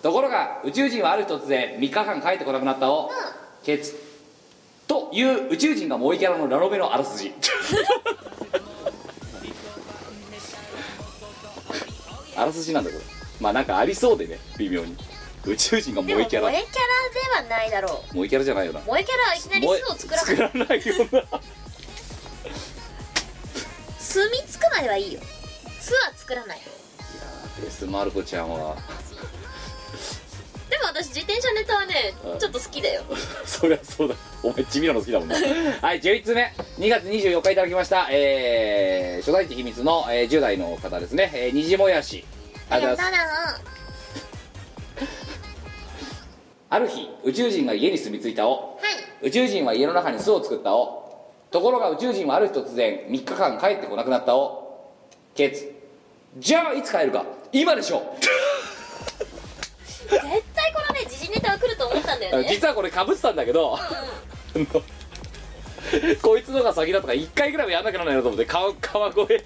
[0.02, 3.10] ところが宇宙人はある日突然3日間帰ってこなくなったを
[3.62, 3.94] ケツ
[4.88, 7.32] という宇宙人が萌えキャラのラノベのあらすじ。
[12.36, 13.04] あらすじなんだこれ。
[13.40, 14.96] まあなんかありそうでね微妙に。
[15.44, 16.80] 宇宙人が萌えキャラ萌えキャ
[17.40, 18.08] ラではないだろう。
[18.08, 18.80] 萌えキャラじゃないよな。
[18.80, 20.86] 萌えキャラはいきなり巣を作ら 作らない。
[20.86, 21.40] よな
[23.98, 25.20] 住み着くまではいいよ。
[25.80, 26.60] 巣は作らない。
[27.62, 28.76] デスマルコちゃんは
[30.72, 32.38] でも私自転車ネタはねうん。
[32.38, 33.02] ちょっと好きだよ。
[33.44, 34.14] そりゃそうだ。
[34.42, 35.36] お前地味なの好きだもんな。
[35.36, 38.08] はい11つ目2月24日いただきました。
[38.10, 42.24] えー、初代って秘密の、えー10代の方ですね、えー、虹もやし。
[42.70, 43.22] ありがとうございます。
[43.22, 43.60] な
[46.70, 49.26] ある日宇宙人が家に住み着いたをはい。
[49.26, 54.90] 宇宙人は家の中に巣を作ったをところが宇宙人はある日突然3日間帰ってこなくなったを
[55.34, 55.70] ケツ。
[56.38, 57.26] じゃあいつ帰るか。
[57.52, 58.16] 今でしょ。
[60.08, 60.20] 絶
[60.54, 61.58] 対このね時事ネタは
[62.16, 62.48] んだよね。
[62.48, 63.78] 実はこれかぶってたんだけど、
[66.22, 69.44] こいつのが先だとか1回ぐらいはやんなきゃならないなと思って川川越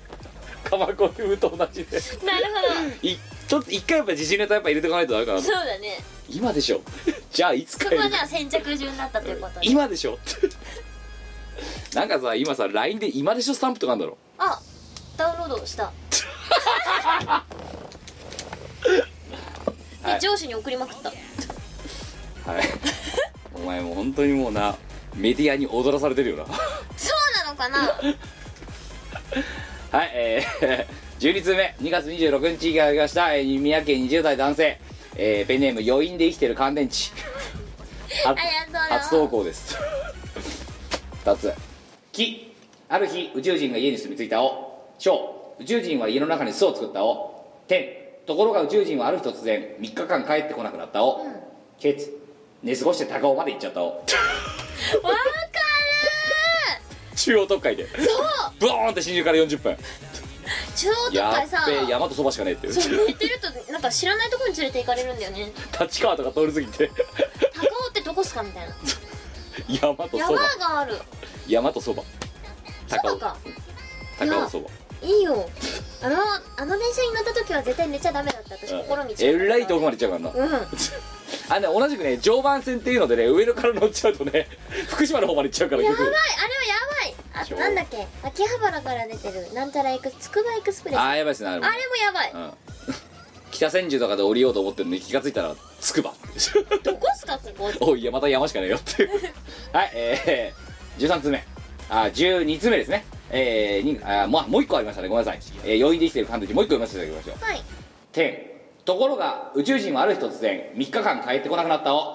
[0.64, 1.98] 川越風と同じで。
[2.24, 2.46] なる
[3.02, 3.16] い
[3.48, 5.98] ちょっと一回やっぱ自信ネタやっぱ入れていかないとダメかなそうだね。
[6.28, 6.80] 今でしょ。
[7.32, 9.68] じゃあいつ帰そこるはじゃあ先着順になったということで。
[9.68, 10.18] 今でしょ。
[11.94, 14.18] なんかさ今さ LINE で今でしょスタンプとかあるんだろ。
[14.38, 14.60] あ
[15.16, 15.92] ダウンロードした。
[20.02, 21.12] で、はい上司に送りまくった
[22.46, 22.62] はい。
[23.54, 24.76] お前もう本当にもうな
[25.14, 26.44] メディアに踊らされてるよな。
[26.96, 27.78] そうなのかな？
[29.98, 34.78] はいえー、12通目2月26日いただきました、えー、宮城県20代男性、
[35.16, 36.94] えーペンネーム余韻で生きてる乾電池。
[38.26, 39.00] はありがとうよ。
[39.00, 39.76] 初投稿です。
[41.24, 41.52] 2つ
[42.12, 42.54] 「き」
[42.88, 47.84] ある日宇宙人が家に住み着いたを「小」宇宙人は家の中に巣を作ったを「天」
[48.26, 51.26] ところが宇宙人はある日突然3日間帰ってこなくなったを
[51.80, 52.12] 「ケツ」
[52.66, 53.80] 寝過ごして高尾まで行っちゃった。
[53.80, 54.00] をわか
[57.14, 57.84] 中央特会で。
[57.84, 58.06] るそう。
[58.58, 59.76] ブーンって新宿から40分。
[60.74, 65.52] 中央とやっかさべえ山とそばしかねえってそう寝てるとなんか知らないところに連れて行かれるんだよね。
[65.80, 66.90] 立川とか通り過ぎて。
[67.54, 68.74] 高尾ってどこっすかみたいな。
[69.68, 70.98] 山とそ山ばがある。
[71.46, 72.02] 山とそば。
[72.88, 73.36] そばか。
[74.18, 74.70] 高尾そば
[75.02, 75.48] いいよ。
[76.02, 76.16] あの
[76.56, 78.54] あの電車に乗った時は絶対寝ちゃダメだった。
[78.56, 80.56] 私心にえらい遠くまで行っちゃうからな。
[80.56, 80.66] うん。
[81.48, 84.48] あね同じくね常磐線っていうのでね上野から乗っちゃうとね
[84.88, 86.00] 福島の方まで行っちゃうからやばい。
[86.00, 86.20] あれはや
[87.34, 87.42] ばい。
[87.42, 88.06] あとなんだっけ？
[88.22, 91.00] 秋葉原から出てるなんちゃらエクスつくばエクスプレス。
[91.00, 92.30] あやばいですねあれもやばい。
[92.32, 92.52] うん。
[93.50, 96.12] 北千住とかで降りようと思ってるのに気がついたらつくば。
[96.82, 97.86] どこっすかここ？
[97.92, 99.10] おいいやまた山しかねえよっていう。
[99.72, 101.44] はいえー、13つ目。
[101.88, 105.08] あ12つ目ですねえー、にあもうもう一個ありましたね。
[105.08, 107.62] ごめんなさい、えー、余韻で生きてる感じもう一個読ませていただきましょうはい。
[108.12, 108.38] 点
[108.84, 111.94] ところが宇宙人はある日突然3日間帰ってこなくなった。
[111.94, 112.14] を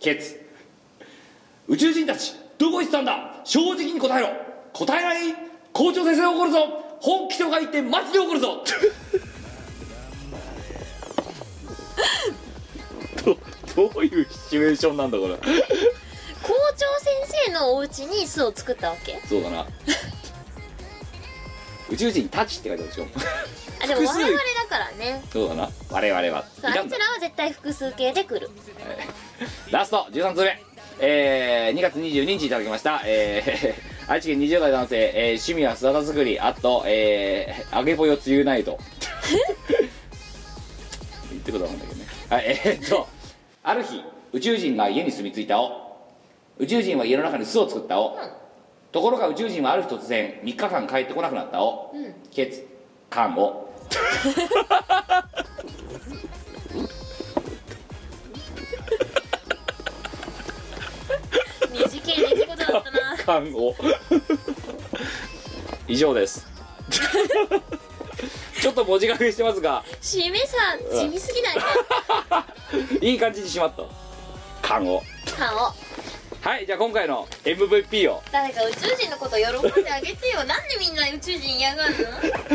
[0.00, 0.40] ケツ。
[1.68, 3.40] 宇宙人たちどこ行ってたんだ？
[3.44, 4.28] 正直に答えろ。
[4.72, 5.34] 答えない？
[5.72, 6.58] 校長先生怒るぞ。
[7.00, 8.64] 本気とか言ってマジで怒るぞ。
[13.24, 13.36] ど
[13.90, 15.34] どういうシチュエーションなんだこれ。
[15.36, 16.86] 校長
[17.26, 19.20] 先生のお家に巣を作ったわけ？
[19.28, 19.66] そうだな
[21.90, 23.06] 宇宙人たちって書いてあるでしょ
[23.82, 24.36] あでも我々だ
[24.68, 25.22] からね。
[25.30, 25.68] そうだな。
[25.90, 26.44] 我々は。
[26.60, 28.50] そうあいつらは絶対複数形で来る。
[29.70, 30.60] ラスト13つ目。
[30.98, 33.02] えー、2月22日いただきました。
[33.04, 36.40] えー、 愛知県20代男性、えー、趣味は巣田作り。
[36.40, 38.78] あとえー、揚げぽよ梅雨ナイト。
[41.30, 42.06] 言ってことなんだけどね。
[42.30, 43.06] はいえー、っと
[43.62, 45.86] ある日宇宙人が家に住み着いたお
[46.58, 48.16] 宇宙人は家の中に巣を作ったお、
[48.92, 51.92] ところが宇宙人はある日突然3日間帰ってこなくなったお、
[52.30, 52.66] ケツ
[53.10, 53.66] カンお
[61.72, 63.16] 短い出来事だったな。
[63.24, 63.74] カンお
[65.88, 66.46] 以上です
[68.60, 70.56] ちょっと文字書きしてますが締めさ
[70.92, 72.46] 地味すぎないか
[73.00, 73.82] いい感じにしまった
[74.62, 75.02] カンお
[75.36, 75.58] 缶を
[76.46, 80.44] はいじゃあ今回の MVP を誰か宇宙人のこと喜んであげてよ。
[80.44, 81.94] なんでみんな宇宙人嫌がる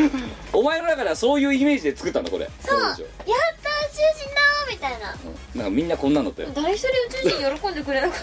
[0.00, 0.08] の？
[0.58, 2.48] お前の中ではそういうイメージで作ったんだこれ。
[2.66, 2.80] そう。
[2.80, 5.14] やった宇宙人だーみたいな。
[5.54, 5.60] うん。
[5.60, 6.48] なんかみんなこんなんだったよ。
[6.54, 8.18] 誰一人宇宙人喜んでくれなかっ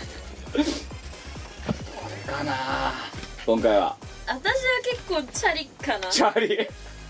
[2.26, 2.32] た。
[2.34, 2.92] かな
[3.46, 3.96] 今回は。
[4.26, 4.42] 私は
[4.90, 6.08] 結構チャリかな。
[6.10, 6.68] チチャリ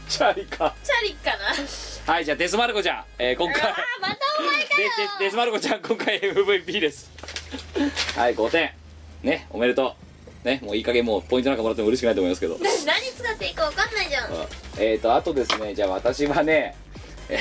[0.09, 0.65] チャリか。
[0.83, 2.13] ャリかな。
[2.13, 3.61] はいじゃあデスマルコちゃん、えー今回。
[3.71, 4.89] あーまたお前かでよ。
[5.19, 7.11] でデスマルコちゃん今回 MVP です。
[8.17, 8.71] はい5点
[9.23, 9.95] ねおめでと
[10.43, 10.47] う。
[10.47, 12.55] ねもういい加減もうポイントなんかもらっても嬉しくないと思いますけど。
[12.57, 14.31] な 何使っていいか分かんないじゃん。
[14.79, 16.75] えーとあとですねじゃあ私はね
[17.29, 17.39] え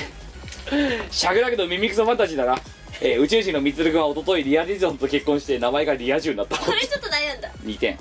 [1.10, 2.58] しゃぐだけど耳クソファンタジーだな、
[3.00, 6.58] えー宇宙人のミツル君は一昨日リアディゾンと結婚して名前がリア充になった。
[6.58, 7.50] これちょっと悩んだ。
[7.64, 7.98] 2点。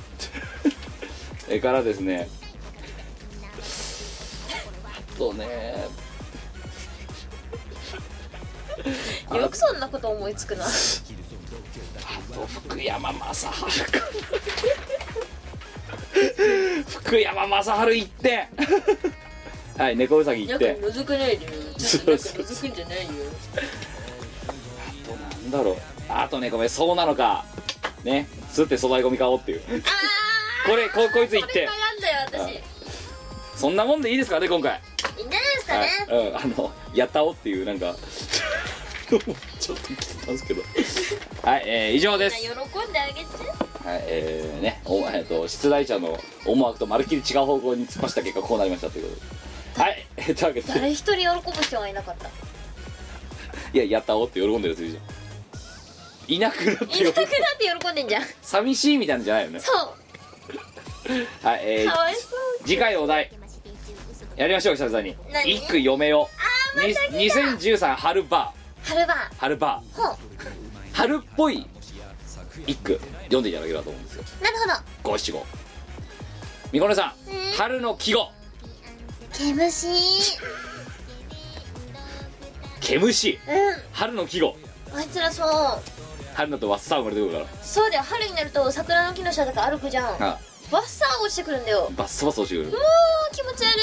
[1.45, 2.37] それからですねあ
[5.17, 5.45] とね。
[9.34, 10.65] よくそんなこと思いつくな。
[10.65, 10.69] あ
[12.34, 13.51] と福山雅治か。
[16.88, 18.47] 福山雅治1点
[19.77, 23.12] はい猫うさぎ1なんか点覗かないでよちょっとなんか覗くんじゃないよ。
[24.47, 25.77] あとなんだろう。
[26.10, 27.45] あとねごめんそうなのか。
[28.03, 28.27] ね。
[28.51, 29.62] すって粗大ゴミ買おうっていう。
[29.86, 32.76] あこれここいつ1これ点悩んだよ私
[33.58, 34.80] そんなもんでいいですかね今回。
[35.17, 36.24] いいんじゃないですかはい。
[36.24, 37.96] ね、うん、あのやったおっていうなんか。
[39.10, 39.22] ちょっ
[39.80, 40.62] と来てたんですけど。
[41.41, 42.36] はい、えー、以上です。
[42.39, 43.26] 喜んであげて。
[43.84, 49.84] はいえー、ねお、えー、と出題者の思惑とまるっきり違う方向に突っ走った結果こうなりましたということで。
[49.84, 50.63] はいえいうわけで。
[50.67, 52.30] 誰一人喜ぶ人がいなかった。
[53.74, 56.34] いややったおって喜んでるやついるじゃん。
[56.34, 57.32] いなくなっていなくなって
[57.80, 58.24] 喜んでんじゃん。
[58.41, 59.60] 寂しいみたいなんじゃないよね。
[59.60, 60.08] そう。
[61.41, 62.67] はいえーかわいそう。
[62.67, 63.32] 次回お題
[64.38, 65.15] やりましょう久々に。
[65.34, 65.52] 何？
[65.52, 66.30] 一句嫁を
[66.76, 67.39] あーまた来た。
[67.41, 69.36] 2013春バ春バー。
[69.38, 70.00] 春バー。
[70.00, 70.17] ーほう。
[70.93, 71.65] 春っぽい
[72.67, 73.00] 一句。
[73.23, 74.23] 読んでいただければと思うんですよ。
[74.41, 75.12] なるほど。
[75.12, 75.45] 五七五。
[76.71, 77.52] みこねさんうん。
[77.58, 78.30] 春の季語。
[79.34, 79.88] 毛虫。
[82.80, 83.32] 毛虫。
[83.32, 83.38] う
[83.91, 84.50] 春の季語。
[84.50, 84.56] ん
[84.95, 85.47] あいつらそう。
[86.36, 87.45] 春だとわっさ生まれてくるから。
[87.63, 88.04] そうだよ。
[88.04, 90.23] 春になると桜の木の下とか歩くじゃん。
[90.23, 90.38] あ
[90.71, 91.91] バッサー落ちてくるんだよ。
[91.95, 92.71] バッサバサ落ちてくる。
[92.71, 93.75] もう気持ち悪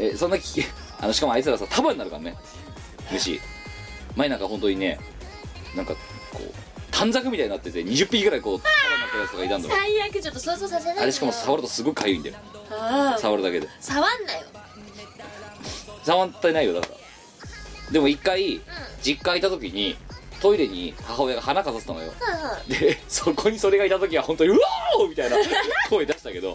[0.00, 0.12] い。
[0.12, 0.62] えそんなき
[1.00, 2.36] あのしかもあいつらさ束になるからね。
[3.10, 3.40] 虫
[4.16, 4.98] 前なんか本当にね
[5.74, 6.52] なんかこう
[6.90, 11.02] 短冊みたいになってて20匹ぐらいこう束になってるやつがいたんだろ最悪ちょっと想像させないでよ。
[11.02, 12.36] あれしかも触るとすごい痒いんだよ。
[12.70, 13.18] ああ。
[13.18, 13.68] 触るだけで。
[13.80, 14.42] 触んなよ。
[16.04, 16.88] 触ってないよだか
[17.86, 17.92] ら。
[17.92, 18.60] でも一回
[19.02, 19.96] 実家いた時に
[20.40, 22.12] トイレに母親が花飾ってたのよ。
[22.20, 25.36] はいはいでそこにそれがいた時は本当に「うわー!」みたいな
[25.90, 26.54] 声出したけど。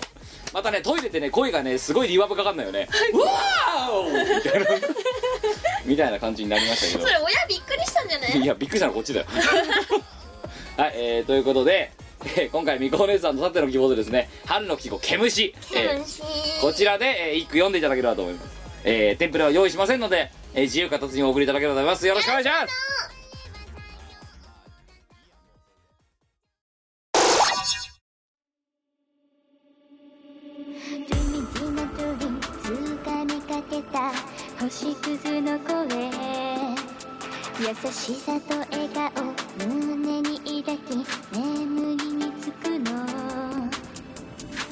[0.54, 4.67] またねトイレってね声がねすごいリバーブかかんないよね「うわー!」みたいな。
[5.86, 8.34] みたいな感じになりましたけそれ親びっくりしたんじゃない？
[8.34, 9.26] どいやびっくりしたのこっちだよ。
[10.78, 11.91] はい、えー、ということで、
[12.26, 18.48] えー今回みこお姉さんのさての希望でですね春の季語毛虫、えーこちらで、えー一句読んでいただければと思います、
[18.84, 22.06] えー、テンプレは用意しませんので、えー自由形にお送りいただければと思います。
[22.08, 23.12] よろしくお願いします
[34.69, 36.10] 星屑の声
[37.60, 39.12] 優しさと笑顔
[39.67, 40.95] 胸に抱き
[41.38, 42.88] 眠りにつくの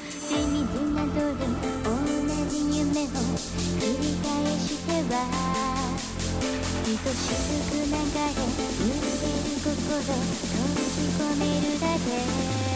[0.08, 1.44] 秘密などで
[1.84, 1.90] 同
[2.48, 5.14] じ夢を繰り返しては
[6.86, 10.16] 愛しずく流れ揺れる心閉
[10.88, 12.71] じ込めるだけ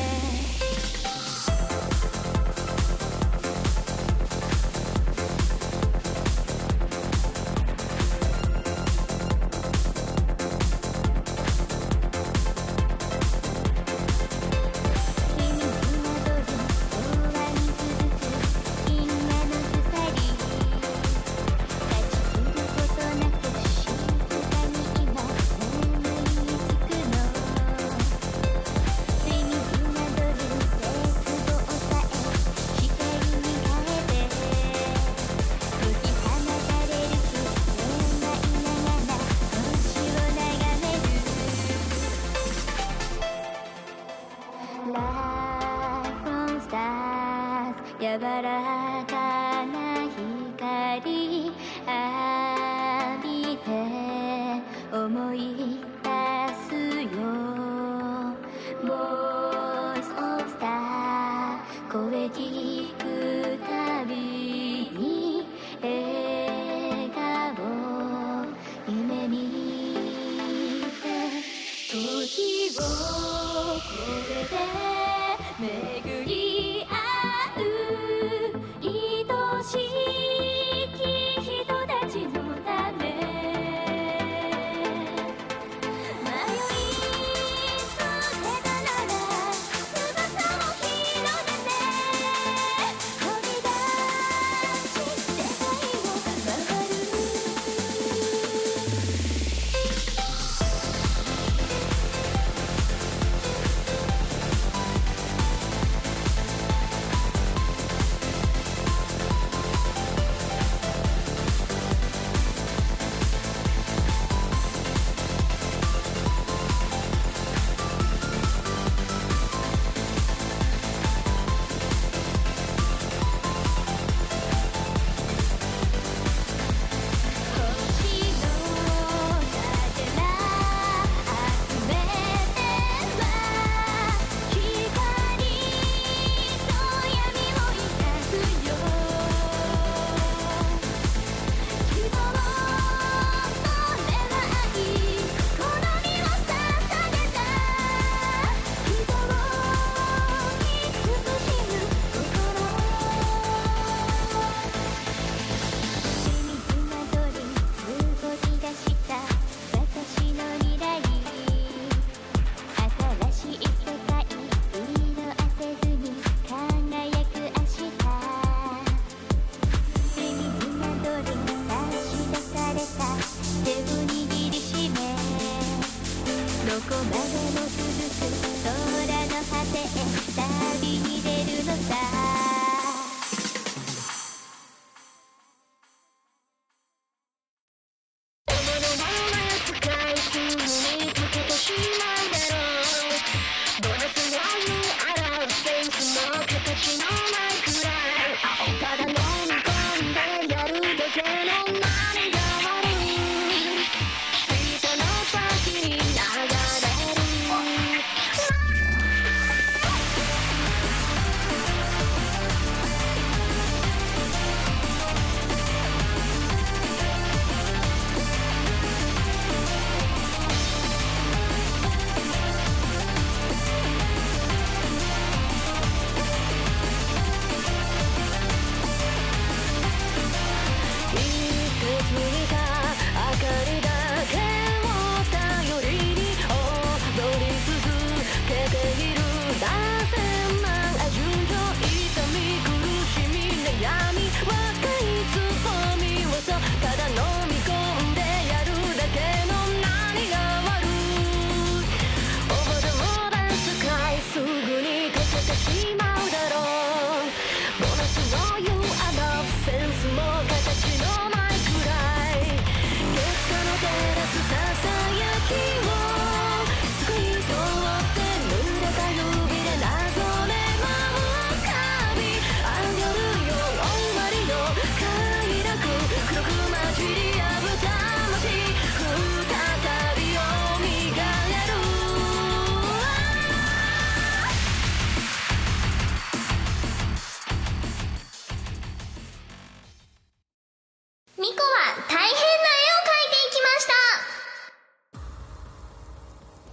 [48.18, 48.75] 柔らか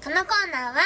[0.03, 0.81] このコーナーは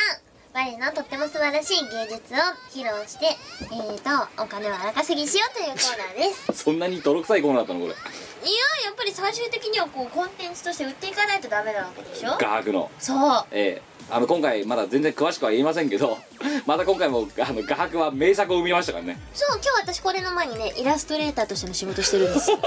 [0.53, 2.37] 我のとっても素晴らしい芸術を
[2.71, 3.25] 披露して
[3.71, 6.53] えーとお金を荒稼ぎしようというコーナーです。
[6.63, 7.93] そんなに泥臭いコーナーだったのこれ。
[7.93, 12.37] いややっぱり最終的にはこうコンテンツとして売っていかないとダメなわけでしょ？
[12.39, 12.89] 画伯の。
[12.99, 13.45] そう。
[13.51, 13.81] ええ。
[14.09, 16.17] あの今回まだ全然詳しくは言いませんけど
[16.65, 19.19] また今回もあの画伯は名作を生みましたからね。
[19.33, 22.57] そう今日私これの前にねイラストレーターとしての仕事してるんですよ。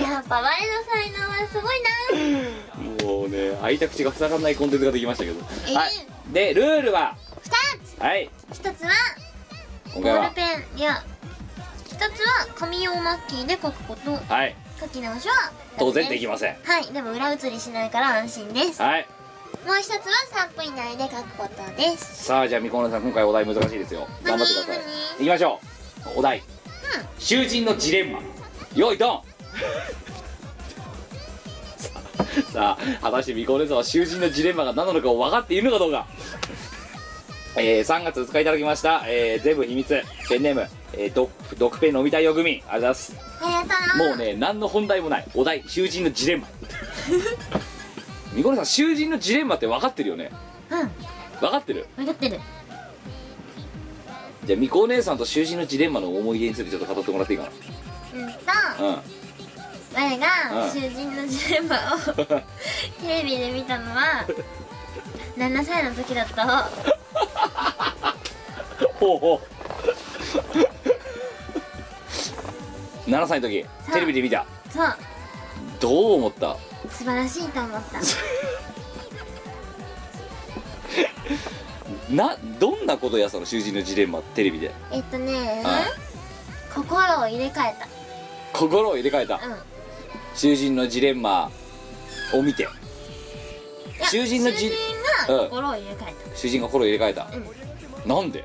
[0.00, 0.50] やっぱ我の
[0.92, 2.93] 才能はすごいな
[3.24, 5.90] もうね開いた口が塞がらないコンテンツができましたけど、ええはい。
[6.32, 8.00] でルールは？2つ。
[8.00, 8.30] はい。
[8.52, 8.90] 1つは
[9.94, 10.42] ボールペ
[10.76, 10.78] ン。
[10.78, 11.02] いや
[11.88, 14.12] 1つは紙用マッキーで書くこと。
[14.12, 14.54] はい。
[14.78, 16.56] 書き直しは当然できまません。
[16.62, 16.92] はい。
[16.92, 18.82] でも裏写りしないから安心です。
[18.82, 19.06] はい。
[19.66, 20.00] もう一つは
[20.48, 22.24] 3分以内で書くことです。
[22.24, 24.06] さあじゃあみこねさん今回お題難しいですよ。
[24.22, 24.78] 頑張ってください。
[25.18, 25.22] 何？
[25.22, 25.60] いきましょ
[26.16, 26.18] う。
[26.18, 26.42] お題、
[27.18, 28.20] 囚人のジレンマ。
[28.74, 29.22] よいドン
[32.52, 36.06] さあ果たしてみこお姉さんは囚人のジレンマが何なのかを分かっているのかどうか。
[37.56, 40.02] えー、3月2日いただきました、えー、全部秘密。
[40.28, 42.50] ペンネーム、えー、ドドクペン飲みたいよ組。
[42.50, 43.14] ありがとうございます。
[43.98, 45.62] もうね何の本題もないお題。
[45.68, 46.48] 囚人のジレンマ。
[48.32, 50.30] みこねさん囚人のジレンマって分かってるよね。
[50.70, 50.90] うん。
[51.40, 51.86] 分かってる？
[51.96, 52.40] 分かってる。
[54.44, 57.48] じゃあみこお姉さんと囚人のジレンマの思い出についてちょっと語ってもらっていいか
[58.14, 58.44] うんと。
[58.44, 59.23] なうん
[59.96, 61.78] 我がうん囚人のジレンマを
[63.00, 64.24] テレビで見たのは
[65.36, 66.44] 7歳の時だった。
[69.00, 69.40] ほうほ
[73.06, 73.10] う。
[73.10, 74.44] 7歳の時テレビで見た。
[74.72, 74.96] そう。
[75.80, 76.56] どう思った？
[76.90, 77.98] 素晴らしいと思った。
[82.14, 84.72] などんなことやったの囚人のジレンマテレビで？
[84.92, 85.86] えっとねあ
[86.74, 87.74] 心を入れ替え
[88.52, 89.46] 心を入れ替えたた。
[89.46, 89.56] うん
[90.34, 91.50] 囚人のジレンマ
[92.32, 92.68] を見て。
[94.10, 94.74] 囚人のじ囚人
[95.28, 97.28] が心を入れ替え囚人が心を入れ替えた、
[98.06, 98.44] なんで？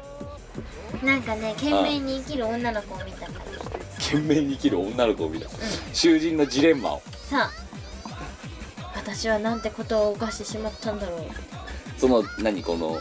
[0.99, 3.45] たなんかね懸命に生きる女の子を見たから。
[3.97, 5.49] 懸命に生きる女の子を見た、
[5.91, 7.01] 囚人のジレンマを。
[7.29, 11.21] さあ私はなんてことを犯してしまったんだろう。
[11.97, 12.63] その何？
[12.63, 12.99] この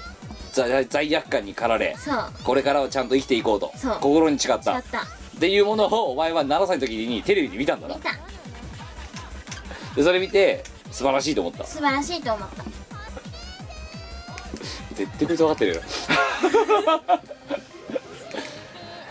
[0.53, 2.17] 罪罪悪感に駆られそう。
[2.43, 3.73] これからはちゃんと生きていこうと。
[4.01, 4.73] 心に誓った。
[4.73, 5.03] やった。
[5.03, 5.05] っ
[5.39, 7.95] ていうものをお前は7歳の時にテレビで見たんだな。
[7.95, 8.11] 見た
[9.99, 11.65] でそれ見て素晴らしいと思った。
[11.65, 12.63] 素晴らしいと思った。
[14.95, 15.81] 絶対こいつ分かってるよ。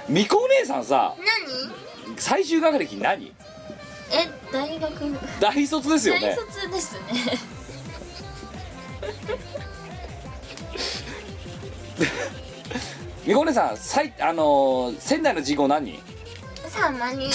[0.07, 1.13] みこお姉さんさ
[2.05, 2.15] 何？
[2.17, 3.33] 最終学歴何？
[4.13, 4.93] え大学。
[5.41, 6.99] 大卒ですよ大ね卒ですね。
[13.27, 16.01] みこお姉さんさいあのー仙台の人口何人
[16.69, 17.29] ？3万人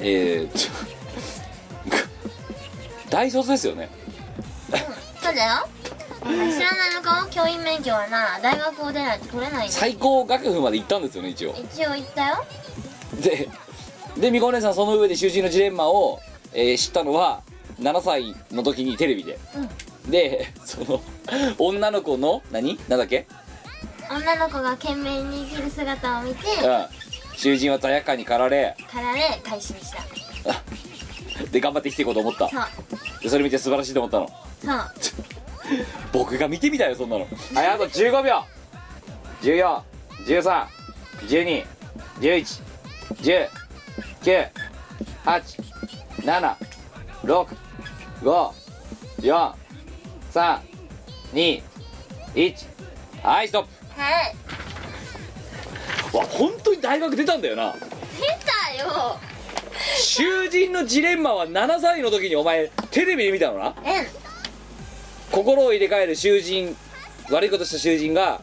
[0.00, 0.70] えー、
[3.10, 3.88] 大卒ですよね。
[5.22, 5.68] そうだよ。
[6.22, 7.28] 知らないのか？
[7.30, 11.50] 教員免許はな大学を出ないと取れないんだよ最高学府まで行ったんですよね一応。
[11.50, 12.44] 一応言ったよ。
[13.22, 13.48] で
[14.18, 16.20] でみこお姉さんその上で囚人のジレンマを、
[16.52, 17.42] えー知ったのは
[17.80, 19.38] 7歳の時にテレビで、
[20.08, 21.02] でその
[21.58, 22.78] 女の子の何？
[22.88, 23.26] なんだっけ？
[24.10, 26.86] 女の子が懸命に生きる姿を見てうん
[27.36, 30.02] 囚人は罪悪感に駆られかられ改心した。
[31.52, 32.48] で頑張って生きていこうと思った。
[32.48, 33.22] そう。
[33.22, 34.30] でそれ見て素晴らしいと思ったの。
[34.64, 34.92] そう。
[36.12, 37.26] 僕が見てみたよそんなの。
[37.54, 38.44] はいあと15秒。
[51.34, 51.62] 14151617654321
[53.22, 53.66] はいストッ
[54.00, 54.36] はい。
[54.46, 54.54] プ
[56.16, 57.72] わ本当に大学出たんだよな。
[57.72, 57.80] 出
[58.78, 59.18] たよ。
[59.98, 63.68] 囚人のジレンマは7歳の時にお前テレビで見たのな？
[63.68, 63.74] うん。
[65.30, 66.76] 心を入れ替える囚人
[67.30, 68.40] 悪いことした囚人が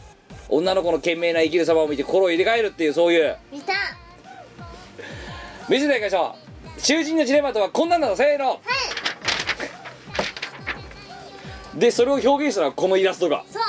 [0.49, 3.37] 女の子の懸命な生きる様を見て心を入れ替えるっていうそういう。
[3.51, 3.73] 見た。
[5.69, 6.35] 見せていきましょ
[6.77, 6.81] う。
[6.81, 8.59] 囚人のジレンマとはこんなんだぞせーの。
[11.75, 13.43] でそれを表現したのはこのイラストが。
[13.49, 13.63] そう。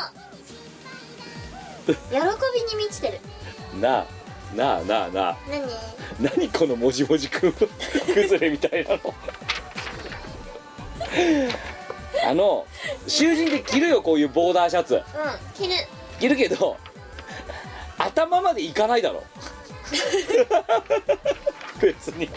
[1.87, 3.21] 喜びに満ちてる
[3.81, 4.07] なあ
[4.55, 5.29] なあなあな。
[5.31, 5.37] あ
[6.21, 6.37] 何？
[6.37, 7.53] 何このもじもじくん
[8.15, 9.15] 崩れみたいなの。
[12.27, 12.67] あの
[13.07, 14.95] 囚人って着るよこういうボーダーシャツ。
[14.95, 15.03] うん
[15.55, 15.75] 着る。
[16.21, 16.77] 着るけど
[17.99, 19.23] 頭までいかないだろ。
[21.81, 22.29] 別に。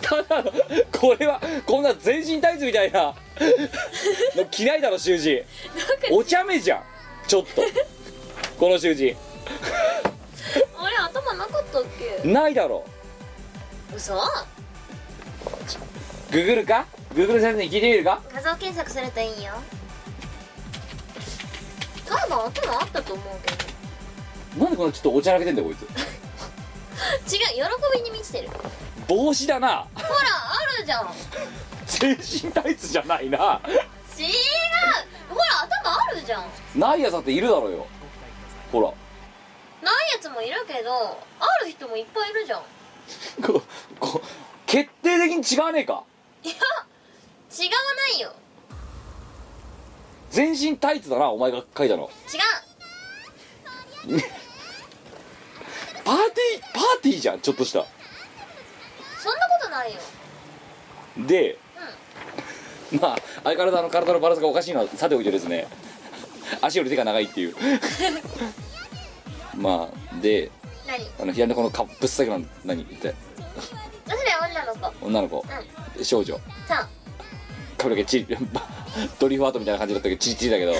[0.00, 0.52] ただの
[0.92, 3.14] これはこんな全身タイツみたいな
[4.36, 5.42] の着ないだろ囚人。
[6.10, 6.82] お茶目じゃん
[7.26, 7.62] ちょっと。
[8.58, 9.16] この囚人
[10.78, 11.84] あれ頭なかったっ
[12.22, 12.28] け？
[12.28, 12.84] ないだろ。
[13.94, 14.14] 嘘？
[16.30, 16.86] ググるか？
[17.14, 18.20] グーグル先生に聞いてみるか？
[18.32, 19.52] 画像検索するといいよ。
[22.06, 23.54] 多分頭あったと思うけ
[24.56, 24.64] ど。
[24.64, 25.82] なんでこんなちょっとおちゃらけてんだよこいつ。
[27.34, 28.50] 違う喜びに満ちてる。
[29.08, 29.68] ほ帽子だな。
[29.68, 29.96] らあ
[30.78, 31.08] るじゃん。
[31.86, 33.60] 全身タイツじゃないな。
[34.18, 34.26] 違う。
[35.28, 36.44] ほら頭あるじゃん。
[36.76, 37.86] ないやつだっているだろうよ。
[38.70, 38.90] ほら
[39.82, 42.62] ないやつもいるけどある人もいっぱいいるじゃん。
[43.42, 43.62] こ
[43.98, 44.22] こ
[44.66, 46.04] 決定的に違わねえか？
[46.44, 46.62] いや違わ
[48.12, 48.32] ないよ。
[50.30, 52.10] 全身タイツだなお前が書いたの。
[54.08, 54.22] 違う。
[56.04, 57.84] パーティーパーティーじゃんちょっとした。
[59.18, 60.00] そんなことないよ。
[61.18, 61.58] で
[63.00, 65.66] まあ相変わらずあの体のバランスがおかしいのはさておいてですね。
[66.60, 67.54] 足より手が長いっていう
[69.56, 70.50] まあで
[70.86, 71.06] 何？
[71.20, 72.84] あの左のこのかぶっさけの何？
[72.88, 73.14] 言って。
[74.06, 74.18] それ
[74.50, 75.06] 女の子。
[75.06, 75.44] 女の子、
[76.02, 76.34] 少女。
[76.34, 76.42] そう。
[77.78, 78.36] 髪の毛チリ
[79.18, 80.72] ドリフアートみたいな感じだったけどチリチリだけど。
[80.72, 80.78] 違う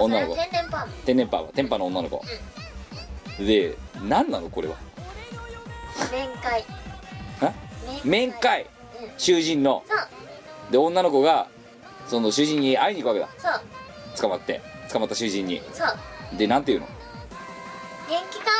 [0.00, 0.32] 女の子。
[0.32, 0.92] は天然パーマ。
[1.04, 1.48] 天然パーマ。
[1.52, 2.24] 天パの女の子、
[3.38, 4.76] で何なのこれは？
[6.10, 6.64] 面会。
[7.42, 7.52] え？
[8.04, 8.66] 面会。
[9.00, 9.10] うん。
[9.18, 9.84] 囚人の。
[9.88, 10.72] そう。
[10.72, 11.48] で女の子が
[12.06, 13.28] その囚人に会いに行くわけだ。
[13.38, 13.62] そう。
[14.20, 14.60] 捕まって。
[14.92, 15.62] 捕まった囚人に。
[15.72, 16.36] そう。
[16.36, 16.84] でなんて言う
[18.10, 18.50] 元気か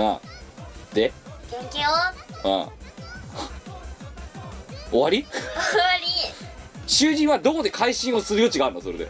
[0.00, 0.94] のうん。
[0.94, 1.12] で？
[1.52, 1.88] お元気よ
[2.44, 2.68] うん。
[4.90, 5.24] 終わり？
[5.24, 6.06] 終わり。
[6.86, 8.80] 囚人はどこで改心をする余地があるの？
[8.80, 9.08] それで。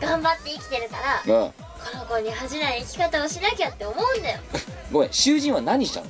[0.00, 0.96] 頑張って生きてるか
[1.26, 1.52] らうん。
[1.52, 1.54] こ
[1.96, 4.40] の子に恥じない生き方をしなきゃって思うんだよ。
[4.92, 6.06] ごめん囚人は何したの？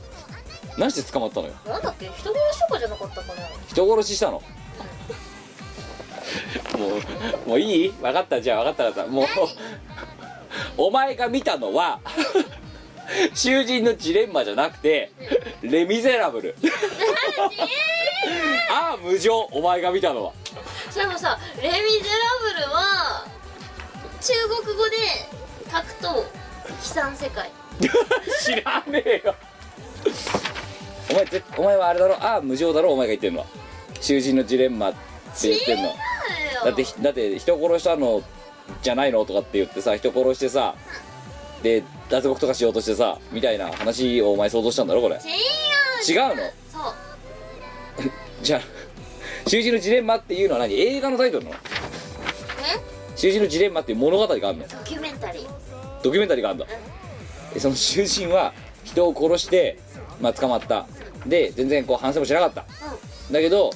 [0.78, 1.54] 何して捕まったのよ？
[1.66, 3.34] なんだっけ人殺しとかじゃなかったかな。
[3.68, 4.42] 人殺ししたの？
[6.78, 6.86] も
[7.46, 7.92] うもういい？
[7.92, 8.40] 分かった。
[8.40, 9.11] じゃあ分かった分かった。
[9.12, 9.26] もう
[10.76, 12.00] お前が見たのは
[13.34, 15.11] 囚人のジレンマじゃなくて
[15.62, 16.57] レ・ミゼラブル。
[18.70, 19.38] ああ無情。
[19.52, 20.32] お前が見たのは。
[20.90, 21.82] それもさ「レ・ミゼラ
[22.42, 23.24] ブル」は
[24.20, 24.32] 中
[24.64, 24.96] 国語で
[25.70, 26.24] 書くと悲
[26.82, 27.50] 惨世界。
[28.44, 29.34] 知らねえよ。
[31.11, 32.14] お前ぜお前はあれだろ？
[32.20, 32.92] ああ無情だろ？
[32.92, 33.46] お前が言ってんのは。
[34.00, 34.98] 囚人のジレンマって
[35.48, 35.94] 言ってんの。
[36.64, 38.22] だってだって人殺したの
[38.83, 39.25] じゃないの？
[39.25, 40.75] とかって言ってさ人殺してさ
[41.62, 45.17] で脱獄とかしようとしてさみたいな話をお前想像したんだろこれ？
[45.17, 45.23] 違う。
[45.23, 46.35] の？
[46.37, 48.11] そう。
[48.43, 48.61] じゃあ
[49.49, 50.75] 囚人のジレンマっていうのは何？
[50.75, 51.57] 映画のタイトルなの？
[51.57, 51.61] ね
[53.17, 55.47] 囚人のジレンマっていう物語があるのドキュメンタリー。
[56.03, 56.67] ドキュメンタリーがあるんだ。
[57.55, 58.53] でその囚人は
[58.85, 59.79] 人を殺して、
[60.21, 60.87] まあ、捕まった。
[61.25, 62.64] で全然こう反省もしなかった。
[63.33, 63.71] だけど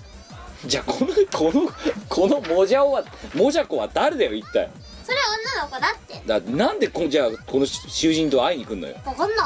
[0.67, 1.73] じゃあこのこの
[2.09, 3.03] このモジャオは
[3.35, 4.71] モジャコは誰だよ一体？
[5.11, 5.27] それは
[5.59, 6.23] 女の子だって。
[6.25, 8.95] だなんでこのじゃあこの囚人と会いに来んのよ？
[9.05, 9.39] わかんない。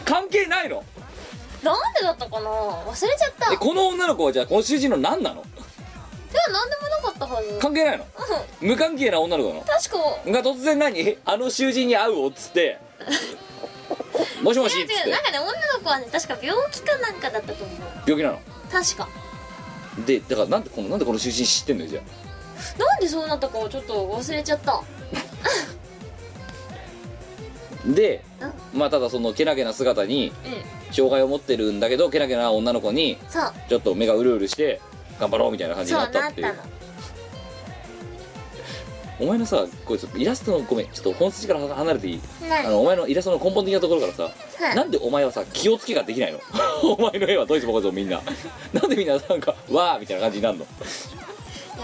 [0.06, 0.82] 関係ないの？
[1.62, 2.48] なんでだったかな？
[2.48, 3.50] 忘れちゃった。
[3.50, 5.42] でこの女の子はじゃあこの囚人の何なの？
[5.42, 5.48] で
[6.48, 7.58] もなんでもなかったはず。
[7.60, 8.06] 関係ないの？
[8.62, 8.68] うん。
[8.68, 9.60] 無関係な女の子なの？
[9.60, 9.98] 確か。
[10.30, 11.18] が突然何？
[11.26, 12.78] あの囚人に会うおっつって。
[14.42, 15.10] もしもしっつって。
[15.10, 17.78] なんかね女の子はね確か病気かなんかだったと思う。
[18.06, 18.40] 病気なの？
[18.72, 19.06] 確か。
[20.06, 22.00] でだからなんでこのなんでこの囚人知ってんのよじゃ
[22.78, 24.72] なんでそうなったかをちょっと忘れちゃった。
[24.74, 24.82] あ
[27.86, 28.24] で
[28.72, 30.94] まあただそのけなげな姿にうん。
[30.94, 33.52] 障害を持ってるんだけどけなげな女の子にそう。
[33.68, 34.80] ちょっと目がうるうるして
[35.18, 36.46] 頑張ろうみたいな感じになったっていう。
[36.46, 36.62] たの。
[39.20, 40.86] お前のさこれちょっとイラストのごめん。
[40.88, 42.20] ちょっと本筋から離れていい？
[42.44, 44.76] あ何のお前のイラストの根本的なところからさはい。
[44.76, 46.38] なんでお前はさ気をつけができないの？
[46.96, 48.22] お前の絵はどいつもこいつもみんな。
[48.72, 50.66] なんでみんななんかわーみたいな感じになるの？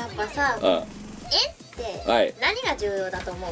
[0.00, 0.68] やっぱさうん。
[0.68, 0.82] 絵っ
[2.04, 2.34] てはい。
[2.40, 3.50] 何が重要だと思う？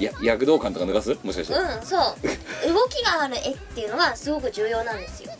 [0.00, 1.16] いや躍動感とか抜かす？
[1.22, 2.00] もしかして、うんそう。
[2.72, 5.32] 動きがある絵っていうのがすごく重要なんですよ。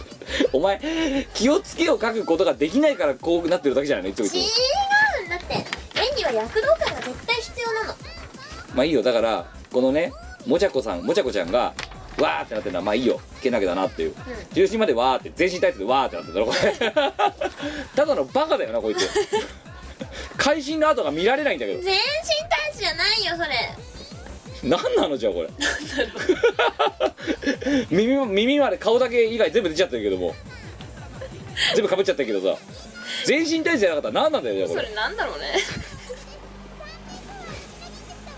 [0.52, 0.80] お前
[1.34, 4.10] 気をつけを描くことができないからこうなってるだけじゃないの？
[4.10, 4.44] いつもいつ違も
[5.22, 5.54] うんだって。
[6.00, 7.94] 絵には躍動感が絶対必要なの。
[8.74, 9.02] まあいいよ。
[9.02, 10.12] だからこのね
[10.46, 11.74] もちゃこさんもちゃこちゃんが
[12.20, 13.20] わーってなってるのはまあいいよ。
[13.42, 14.14] けなげだなっていう。
[14.54, 16.90] 中心までわーって全身タイツでわーってなってるだろこれ。
[17.96, 19.08] ただのバカだよなこいつ。
[20.36, 21.82] 会心の跡が見られないんだけど。
[21.82, 21.98] 全身
[22.48, 23.48] タイツじゃないよそれ。
[24.62, 25.48] 何なのじゃあこれ。
[27.90, 30.34] 耳も耳まで顔だけ以外全部出ちゃってるけども。
[31.74, 32.58] 全部かぶっちゃったけどさ。
[33.24, 34.82] 全身タイツじゃなかったら何なんだよじゃあこれ。
[34.82, 35.54] れなんだろうね。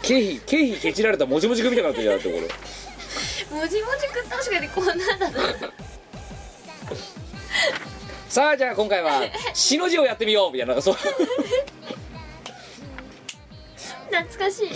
[0.02, 2.48] 経費経費ケチられたもじもじくみたいになってるじゃんだってこれ
[3.52, 5.38] もじもじく確かにこんなんだな。
[8.28, 9.22] さあじゃあ今回は
[9.52, 10.94] 「しの字をやってみよう」みたいななんかそう。
[14.10, 14.70] 懐かしい。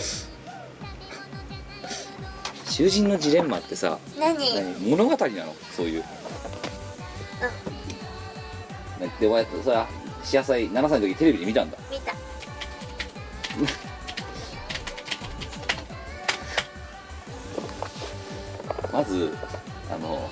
[2.69, 4.37] 囚人のジレンマってさ何？
[4.55, 4.75] 何？
[4.91, 5.55] 物語なの？
[5.75, 6.03] そういう、
[9.19, 9.87] でお前さ
[10.23, 11.77] 4歳7歳の時テレビで見たんだ。
[11.89, 12.13] 見た
[19.07, 19.35] ず
[19.91, 20.29] あの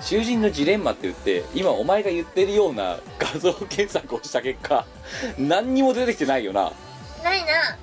[0.00, 4.84] 囚人のジレンマって言って今お前が言ってるような画像検索をした結果
[5.38, 6.72] 何にも出てきてないよな。
[7.22, 7.78] ないな。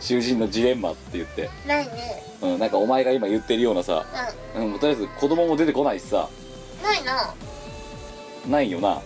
[0.00, 2.22] 囚人のジレンマって言って、ないね。
[2.42, 4.04] うん、なんかお前が今言ってるようなさ、
[4.54, 6.28] ううん、とりあえず子供も出てこないしさ。
[6.80, 7.34] んないな。
[8.48, 9.00] ないよな。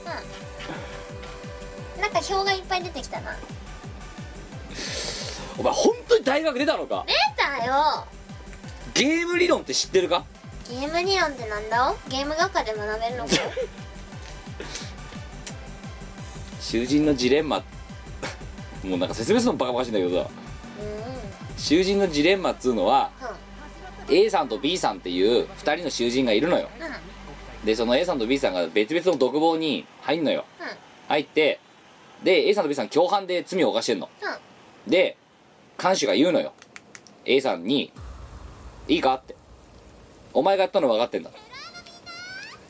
[2.00, 3.36] なんか表がいっぱい出てきたな。
[5.56, 7.04] お前本当に大学出たのか？
[7.06, 8.06] 出たよ
[8.98, 10.24] ゲーム理論って知ってるか？
[10.68, 11.94] ゲーム理論ってなんだ？
[12.08, 13.30] ゲーム学科で学べるのか？
[16.60, 17.62] 囚人のジレンマ。
[18.84, 20.30] もうなんか説明するのバカバカしいんだけどさ。
[21.56, 23.10] 囚人のジレンマっつうのは
[24.08, 26.68] A さんと B さんっていう2人の囚人がいるのよ。
[26.78, 26.86] うん。
[26.86, 26.92] うん
[27.64, 30.44] でその A さんと B さんが別々の独房に入んのよ。
[31.08, 31.58] 入って
[32.22, 34.08] で A さんと B さん共犯で罪を犯してんの。
[34.86, 35.16] で
[35.76, 36.52] 看守が言うのよ。
[37.24, 37.92] A さんに
[38.88, 39.36] 「いいか?」って
[40.34, 41.30] 「お前がやったの分かってんだ」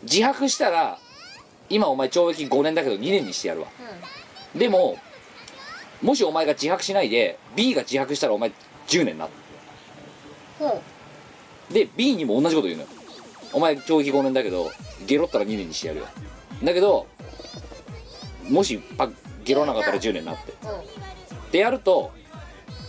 [0.03, 0.99] 自白したら
[1.71, 3.69] 今お前懲役5年だけど2年にしてやるわ。
[4.55, 4.99] でも
[6.01, 8.53] もしお前が自白しないで B が自白したらお前
[8.87, 9.29] 10年な
[10.59, 10.81] ほ
[11.71, 12.89] で B にも同じこと言うのよ。
[13.53, 14.71] お前懲役5年だけど
[15.07, 16.07] ゲロったら2年にしてやるよ。
[16.63, 17.07] だけど
[18.49, 19.11] もしパ
[19.45, 20.53] ゲロなかったら10年なって。
[20.53, 21.51] ううん。
[21.51, 22.13] でやると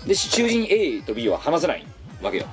[0.06, 1.86] で囚人 A と B は話せない
[2.22, 2.46] わけよ、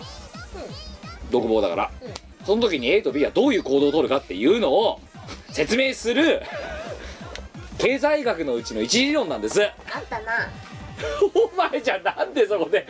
[1.31, 2.13] 独房だから、うん
[2.47, 5.01] その時に A と B はどういう行動を取るかっていうのを
[5.51, 6.41] 説明する
[7.79, 9.61] 経済学のうちの一理論なんです。
[9.65, 9.67] あ
[9.99, 10.49] ったな。
[11.35, 12.87] お前じゃなんでそこで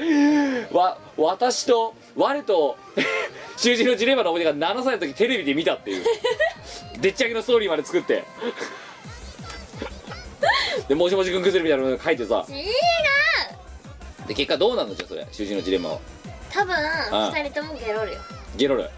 [0.70, 2.76] わ私と我と
[3.57, 6.05] 囚人のジレンマの思い出が7歳の時テレビで見たっていう。
[7.01, 8.24] でっち上げのストーリーまで作って。
[10.87, 12.45] でもしもしくん崩れみたいなの書いてさ。
[12.47, 14.28] 違う。
[14.28, 15.99] で結果どうなんのじゃあそれ囚人のジレンマは
[16.57, 18.18] 多分あ二人ともゲロるよ。
[18.57, 18.88] ゲロる、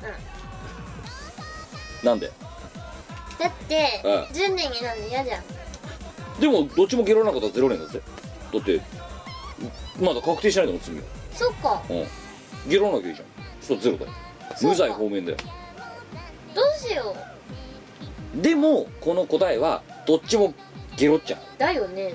[2.04, 2.30] なんで？
[3.40, 4.12] だってうん。
[4.26, 5.42] 10年になんで嫌じゃん。
[6.40, 8.00] でもどっちもゲロらなかったらゼロ年だぜ。
[8.52, 8.80] だって
[10.00, 11.02] まだ確定しないんだもん罪は
[11.34, 11.82] そっか。
[11.90, 12.70] うん。
[12.70, 13.26] ゲロらなきゃいいじゃん。
[13.60, 14.12] そしたらゼロだよ。
[14.62, 15.38] 無罪方面だよ。
[16.54, 17.16] どうしよ
[18.36, 18.40] う。
[18.40, 20.54] でもこの答えはどっちも
[20.96, 21.40] ゲロっちゃう。
[21.58, 22.12] だよね。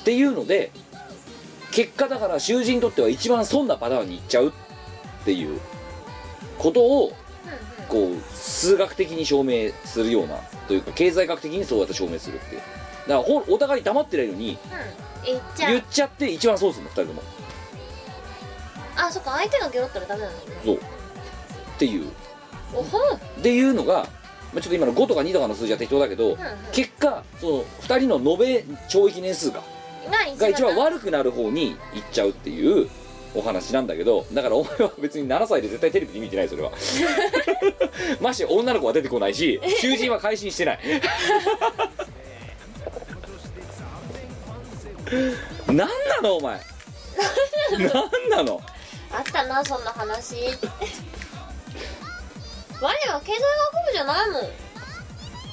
[0.00, 0.72] っていうので
[1.72, 4.52] 結果だから囚人にとっては一番損なパターンにいっちゃうっ
[5.24, 5.60] ていう
[6.58, 7.12] ことをうんう
[7.86, 10.36] んこう数学的に証明するような
[10.68, 12.60] というか経済学的にそうやって証明するっていう。
[12.60, 12.66] だ
[13.06, 17.22] からほお互い黙ってないのにうん言っちゃう言っちゃって一番損するの2人とも。
[18.96, 20.42] あそっか相手がゲロったらダメなのね。
[20.64, 20.76] そう。
[20.76, 20.80] っ
[21.78, 22.06] ていう。
[22.74, 22.98] おほ。
[23.14, 24.08] っていうのが、
[24.52, 26.38] まあ、ちょっと今の5とか2とかの数字は適当だけど、うんうん。
[26.72, 29.62] 結果その2人の延べ懲役年数が
[30.10, 32.88] が一番悪悪くなる方に行っちゃうっていう
[33.34, 36.72] お話なんだけどだからお前は別に7歳で絶対テレビで見てないそれは。
[38.20, 40.80] まして女の子は出てこないし 囚人は改心してない。
[45.66, 45.86] 何な
[46.22, 46.60] のお前？
[47.72, 48.60] 何なの？
[49.12, 50.36] あったなそんな話。
[52.80, 54.42] 我は経済学部じゃないもん。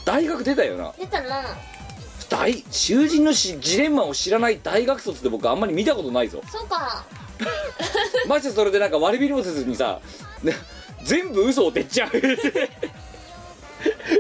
[0.05, 0.93] 大学出たよな。
[0.97, 1.43] 出たな
[2.29, 6.41] 大囚人のしジレンマを知らない大学卒って僕あんまり見たことないぞ。
[6.51, 7.05] そうか
[8.27, 9.99] マジでそれでなんか割り引りもせずにさ
[10.43, 10.53] ね
[11.03, 12.11] 全部嘘をてっちゃう。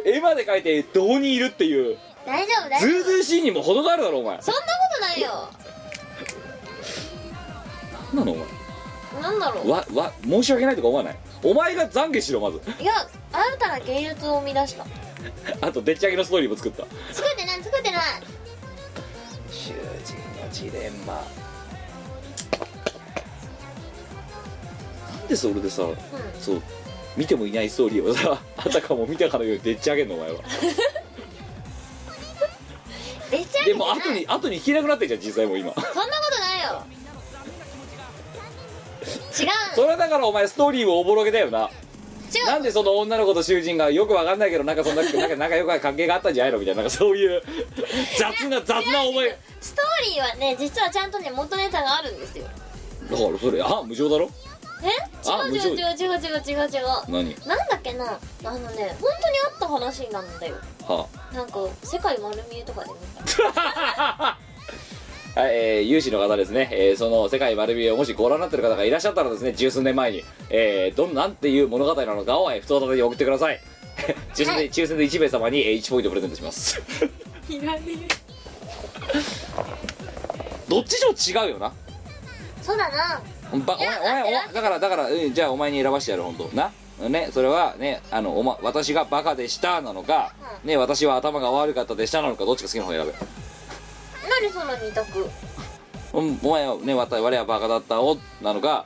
[0.05, 1.97] 絵まで描いてどにいるっていう。
[2.25, 2.99] 大丈夫大ず丈夫。
[2.99, 4.41] うずうしいにも程があるだろお前。
[4.41, 5.49] そんなことないよ。
[8.13, 8.37] 何なの
[9.17, 11.15] おなんだろ前わわ申し訳ないとか思わない？
[11.43, 12.57] お前が懺悔しろまず。
[12.57, 12.93] ういや
[13.33, 14.85] 新たな芸術を生み出した
[15.61, 16.85] あとでっち上げのストーリーも作った。
[17.13, 18.01] 作ってない作ってない。
[19.51, 19.73] 囚
[20.05, 21.13] 人のジレンマ。
[21.13, 21.21] な
[25.23, 25.83] んでそれでさ、
[26.39, 26.61] そう
[27.17, 30.37] 見てもいないストーリーをさ あたかも見たかのようにでっち上げんのお前は。
[33.29, 35.73] でっち上げでも後に後に聞けなくなってんじゃん実際もう今。
[35.73, 35.97] そんなこ
[36.31, 36.85] とないよ。
[39.03, 39.49] 違う。
[39.75, 41.69] それはだからお前ストーリーをおぼろげだよな
[42.45, 46.59] なんでその女の子と囚人がよくわかんないけどなんかそんな なんか仲良く関係があったんじゃないの？
[46.59, 47.41] みたいななんかそういう
[48.17, 49.25] 雑な雑な思い。
[49.29, 52.45] だかストーリーはね実はちゃんとね元ネタがあるんですよ。
[53.09, 54.29] らそれあ無情だろ？
[54.83, 54.89] え？
[55.29, 56.85] あ違う違う違う違う違う違う違う。
[57.09, 57.35] 何？
[57.47, 58.05] なんだっけな？
[58.43, 60.55] あのね本当にあった話なんだよ。
[60.87, 63.53] はなんか世界丸見えとかで見た。
[63.55, 64.37] あ
[65.37, 73.59] はい、えー、有志の方ですね、えーその世界丸見えをもしご覧になってる方がいらっしゃったらですね十数年前に、えー、どんなんていう物語なのかを、えー、太田に送ってください。
[74.33, 74.69] 抽選で、はい。
[74.71, 76.81] 抽選で1名様に、えー1ポイントプレゼントします。
[77.49, 77.81] いらね
[80.67, 81.71] どっちにも違うよな。
[82.63, 83.21] そうだな。
[83.59, 86.45] ばお前お前お前だからだから、うん、じゃあお前に選ばしてやる本当。
[86.55, 86.71] な？
[87.09, 90.33] ねそれはねあのお、ま、私がバカでしたなのか、
[90.63, 93.13] ね私は頭が悪かったでしたなのかどっちか好きな方選べ
[94.27, 95.29] 何その二択
[96.13, 98.85] うんお前はね我々はバカだったおなのか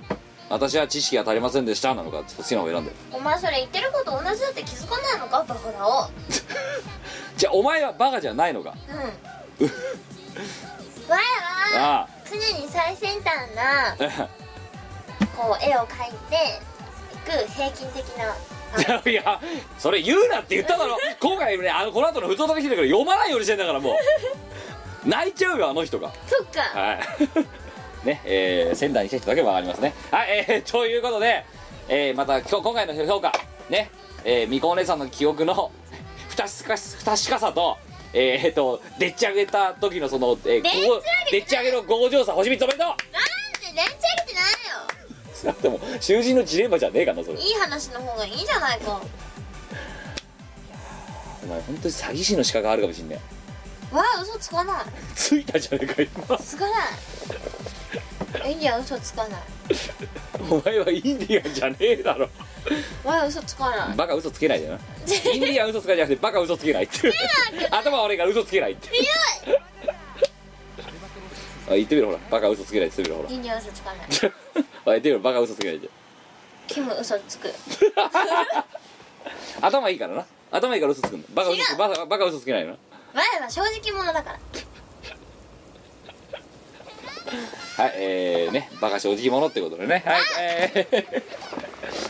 [0.50, 2.92] 私は知識が足りませんでしたなのかちょっと好きな方選んで。
[3.14, 6.10] お前それ言ってること同じだって気づかないのかバカだお
[7.38, 8.74] じゃあお前はバカじゃないのか。
[9.60, 9.72] うん。
[11.08, 13.96] 我はあ常に最先端なあ
[15.38, 16.60] こう絵を描いて
[17.14, 18.36] いく平均的な。
[19.10, 19.40] いや
[19.78, 20.98] それ言うなって言っただろ。
[21.20, 23.96] 今回ねあのこの後の普通歌で来てるから読まないようにしてんだからもう
[25.06, 26.12] 泣いちゃうよあの人が。
[26.28, 26.62] そっか。
[26.62, 27.00] はい。
[28.06, 29.94] ねえー、仙台に来た人だけわかりますね。
[30.12, 31.46] はいえー、 ということで、
[31.88, 33.32] えー、また今日今回の評価。
[33.70, 33.90] ね
[34.24, 35.72] えー、みこお姉さんの記憶の
[36.30, 37.78] 不確か不確かさと
[38.14, 43.06] えー、えーとでっち上げた時のその、えー、でっち上げごでっち上げの強情さ星3つおめでとうなんで
[43.74, 45.62] 連チ上げてないよ。
[45.62, 47.40] でも囚人のジレンマじゃねえかなそれ。
[47.40, 49.02] いい話の方がいいじゃないか。
[51.44, 53.20] お前本当に詐欺師の資格があるかもしんね
[53.92, 54.84] わあ嘘つかない。
[54.88, 56.38] えついたじゃねえか今。
[56.38, 56.72] つかな
[58.48, 58.52] い。
[58.52, 59.42] エリア嘘つかない。
[60.50, 62.30] お前はインディアンじゃねえだろ。
[63.04, 63.98] わあ嘘つかない。
[63.98, 64.80] バカ嘘つけないじゃな。
[65.34, 67.14] インディアン嘘つかじゃなくてバカ嘘つけないって。
[67.70, 68.90] 頭悪いから嘘つけないって。
[71.70, 72.20] あ言ってみろほら。
[72.30, 73.36] バカ嘘つけないって言ってみろほら。
[73.36, 74.06] インディアン嘘つかない。
[74.06, 74.06] あ
[74.86, 75.90] 言ってみろバカ嘘つけないって
[76.68, 77.54] キム嘘つく。
[79.62, 80.26] 頭いいからな。
[80.52, 81.28] 頭いいから嘘つくんだ。
[81.34, 82.72] バカ嘘つ違うバカバカ嘘つけないの。
[82.72, 82.78] な
[83.14, 84.40] 我は正直者だから。
[87.78, 90.04] はいえー、ねバカ正直者ってことでね。
[90.06, 91.24] はいえ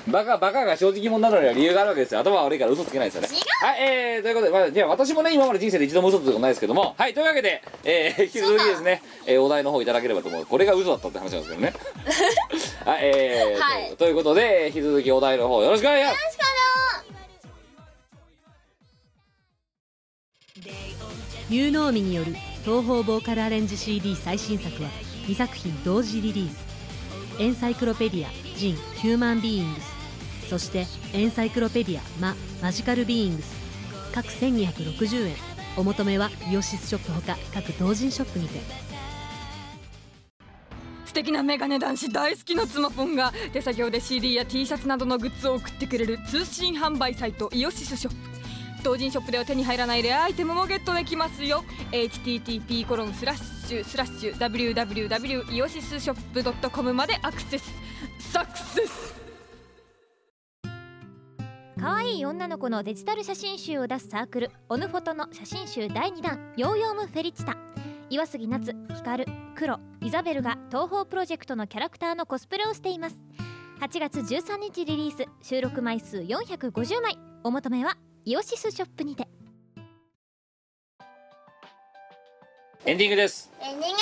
[0.07, 2.19] ー、 バカバカが正直者なのには理由があるわけですよ。
[2.19, 3.27] 頭悪いから嘘つけないですよね。
[3.27, 3.65] 違う。
[3.65, 6.95] はいえー、ということで、まあ、じゃあ私もね今まで人生で一度も嘘つくことないですけども。
[6.97, 10.45] はいというわけで、えー、引き続きですね、えー、お題の方いただければと思う。
[10.45, 11.73] これが嘘だったって話なんですけどね。
[12.85, 16.30] はいえーはいとということで引き続きお題の方よろしくお願いします
[21.51, 22.33] 有能美による
[22.63, 24.89] 東方ボーカルアレンジ CD 最新作は
[25.27, 26.65] 2作品同時リリース。
[27.39, 30.49] エンサイクロペディアジンヒューマンビーイングス。
[30.49, 33.53] そしてエンサイクロペディアママジカルビーイングス。
[34.13, 35.35] 各1260円。
[35.75, 38.61] お求めはイオシスショップほか各同人ショップにて。
[41.05, 48.30] 素敵なメガネ男子大好きの妻ポンが手作業で CD や T シャツなどのグッズを送ってくれる通信販売サイトイオシスショップ。
[48.83, 51.63] 同人ショップでは手に入らないレアアイテムもゲットできますよ。
[51.91, 57.71] http コロンスラッシュスラッシュ www イオシスショップ .com までアクセス。
[58.19, 59.21] サクセス。
[61.79, 67.57] 可愛い女の子のデジタル写真集を出すサークルオヌフォトの写真集第2弾ヨーヨームフェリチタ。
[68.09, 69.25] 岩杉夏光
[69.55, 73.15] 黒イザベルが東宝プロジェクトのキャラクターのコスプレをしています。
[73.79, 75.25] 8月13日リリース。
[75.41, 77.17] 収録枚数450枚。
[77.43, 79.27] お求めはイオシスショップにて。
[82.85, 83.93] エンディングです、エンディン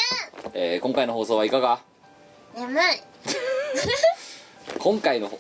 [0.53, 1.80] えー今回の放送はいかが？
[2.53, 2.84] グ眠い。
[4.78, 5.39] 今回の違うの。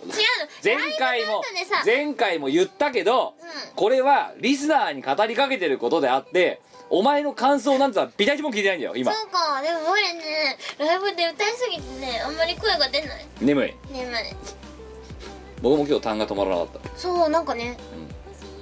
[0.63, 1.83] 前回もライブの後でさ。
[1.85, 3.75] 前回も言ったけど、うん。
[3.75, 9.11] これはリスナーに語りかけてることであってお前の感想なんてさビタ一も聞いてないんだよ今。
[9.13, 9.61] そうか。
[9.61, 13.25] でも我ねライブで歌いすぎてねあんまり声が出ない。
[13.41, 13.73] 眠い。
[13.91, 14.15] 眠い。
[15.61, 16.97] 僕も今日痰が止まらなかった。
[16.97, 17.77] そうなんかね、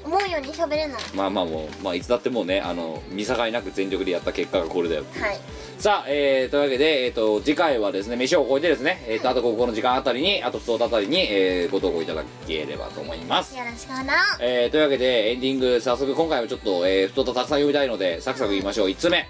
[0.07, 1.01] 思うように喋れない。
[1.13, 5.37] まあまあもう、まあ、いつだってもうねあの見境なく全力でやった結果がこれだよはい。
[5.77, 13.55] さあ、えー、というわけで、えー、と次回はですね飯を超えてですね、えー、とあとここの時間あたりにあと普通あたりに、えーご投稿いただければと思います。
[13.55, 18.87] よろしくなえー、というわけでエンディング早速今回もちょっと、えー、太田たくさん読みたいのでサクサク言いましょう。
[18.87, 19.17] 1つ目？
[19.17, 19.27] はい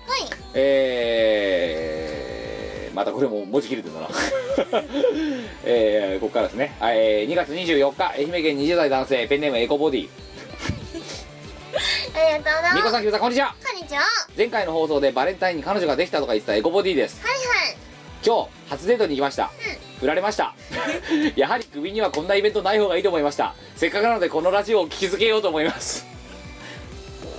[0.53, 4.07] えー、またこれも文字切れてんだな。
[5.65, 10.07] えー、ここからですね、はいえー、2月24日愛媛県20代男性ペンネームエコボディ。
[10.07, 10.26] あ
[10.97, 13.55] りがとうなみこさんきむさんこんにちは。
[13.63, 14.01] こんにちは。
[14.01, 17.21] は前回の放送でバレンタインに彼女ができたとか言ってたエコボディです。
[17.21, 17.77] いはい。
[18.25, 19.51] 今日初デートに行きました、
[19.99, 20.55] 振られました。
[21.35, 26.05] やはり首にはこんなイベントない方がいいと思いましたせっかくなのでこのラジオを聞きづけようと思います。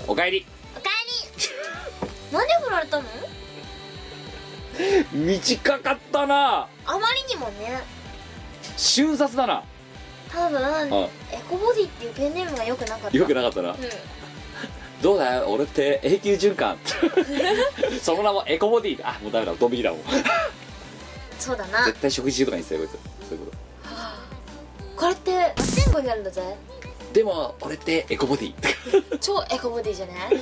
[0.06, 0.46] おかえり。
[0.76, 2.36] おかえり。
[2.36, 3.04] なんで振られたの？
[5.12, 6.68] 短かったな。
[6.86, 7.82] あまりにもね。
[8.76, 9.64] 瞬殺だな
[10.32, 10.82] 多分あ
[11.32, 13.16] エコボディっていうペンネームが良くなかった。
[13.16, 13.70] よくなかったな。
[13.70, 13.76] うん。
[15.02, 15.46] どうだよ？
[15.48, 16.76] 俺って永久循環。
[18.02, 19.00] その名もエコボディ。
[19.02, 19.54] あもうダメだ。
[19.54, 20.00] ドン引きだもん。
[21.38, 21.84] そうだな。
[21.86, 23.28] 絶対食事中とかにしてたよこいつ。
[23.28, 23.52] そういうこ
[24.96, 26.56] これって8500円だぜ。
[27.12, 28.54] とでも俺ってエコボディ。
[29.20, 30.40] 超エコボディじゃない？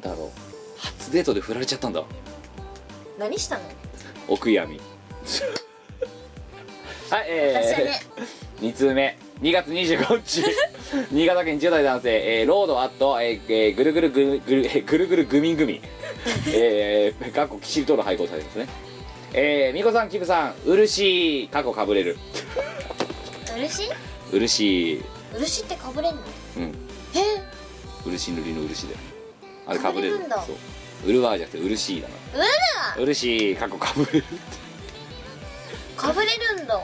[0.00, 0.30] だろう。
[0.78, 2.02] 初デートで振られちゃったんだ。
[3.18, 3.62] 何したの？
[4.28, 4.80] お悔やみ
[7.10, 9.16] はいえー、2 通目。
[9.40, 10.42] 2月25日。
[11.12, 15.80] 新潟県10代男性、えーロードアット、えーえーぐるぐるぐぐるえーぐるぐるぐみんぐみ。
[16.48, 18.66] えー、かっこキシリトール配合されてますね。
[19.34, 22.16] えー、みこさんキムさんうるしい過去かぶれる。
[23.54, 23.90] 漆
[24.32, 25.02] うるしい
[25.38, 26.22] 漆ってかぶれんの？
[26.56, 26.74] うん。
[27.14, 27.20] え？
[28.04, 28.94] 漆塗りの漆で。
[29.66, 30.18] あれかぶれる。
[30.18, 31.08] そう。
[31.08, 32.14] うるわーじゃなくてうるしいだな。
[32.34, 32.48] うるわ！
[32.98, 34.24] うるしい過去かぶれる
[35.96, 36.26] かぶれ
[36.56, 36.80] るんだ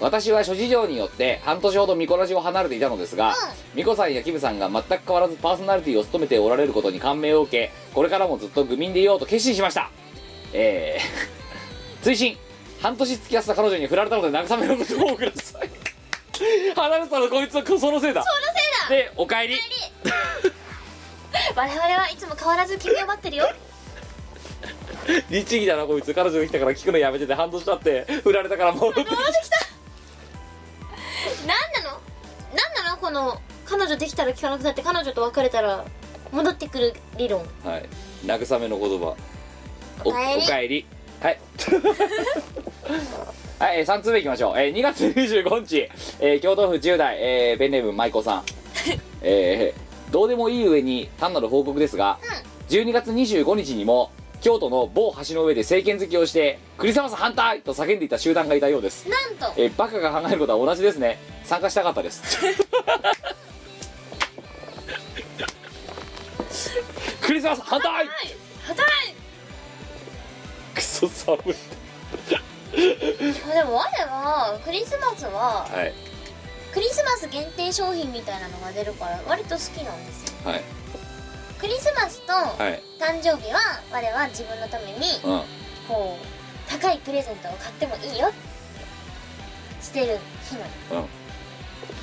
[0.00, 3.34] 私は諸事情によって半年ほどミコラジを離れていたのですが、
[3.74, 9.90] ミコさんやキムさんが全く変わらずパーソナリティを務めておられることに感銘を受けこれからもずっと愚民でいようと決心しました。
[10.52, 12.36] えー、 追伸。
[12.80, 15.70] 半年付き合ってた彼女に振られたので慰めの言葉をください。
[16.74, 18.22] 離れてたのこいつはそのせいだ。
[18.22, 19.06] そのせいだ。
[19.06, 19.56] でお帰り。
[21.56, 23.46] 我々はいつも変わらず君を待ってるよ
[25.30, 29.22] 律儀だなこいつ彼女が来たから聞くのやめてて半年経って振られたから戻ってき何な
[31.90, 32.00] の？
[32.54, 32.96] 何なの？
[32.98, 35.84] この彼女できたら聞かなくなって彼女と別れたら
[36.32, 37.44] 戻ってくる理論。
[37.62, 37.88] たはい。
[38.24, 39.14] 慰めの言葉。
[40.04, 40.86] おお帰り。
[41.20, 41.40] はい。
[43.58, 45.88] はい、えー、3通目いきましょう、えー、2月25日、
[46.20, 48.42] えー京都府10代、えーペンネーム舞子さん。
[49.22, 52.18] えーどうでもいい上に単なる報告ですが、
[52.68, 54.10] 12月25日にも
[54.44, 59.08] 京都の某橋の上で政権好きをしてクリスマス反対と叫んでいた集団がいたようです。
[59.08, 59.46] なんと。
[59.56, 61.18] えーバカが考えることは同じですね。
[61.44, 62.22] 参加したかったです。
[67.22, 68.08] クリスマス反対はい
[68.66, 68.84] 働
[70.74, 71.50] クソ寒い。
[71.50, 71.54] い
[72.74, 75.94] でも我はクリスマスははい。
[76.70, 80.50] クリスマス限定商品みたいなのが出るから割と好きなんですよ。
[80.50, 80.73] はい
[81.64, 82.82] クリスマスとはい。
[83.00, 83.58] 誕生日は
[83.90, 85.42] 我は自分のためにうん。
[85.88, 88.36] こう高いプレゼントを買ってもいいよって
[89.82, 90.56] してる日
[90.90, 91.04] なの。
[91.04, 91.08] うん。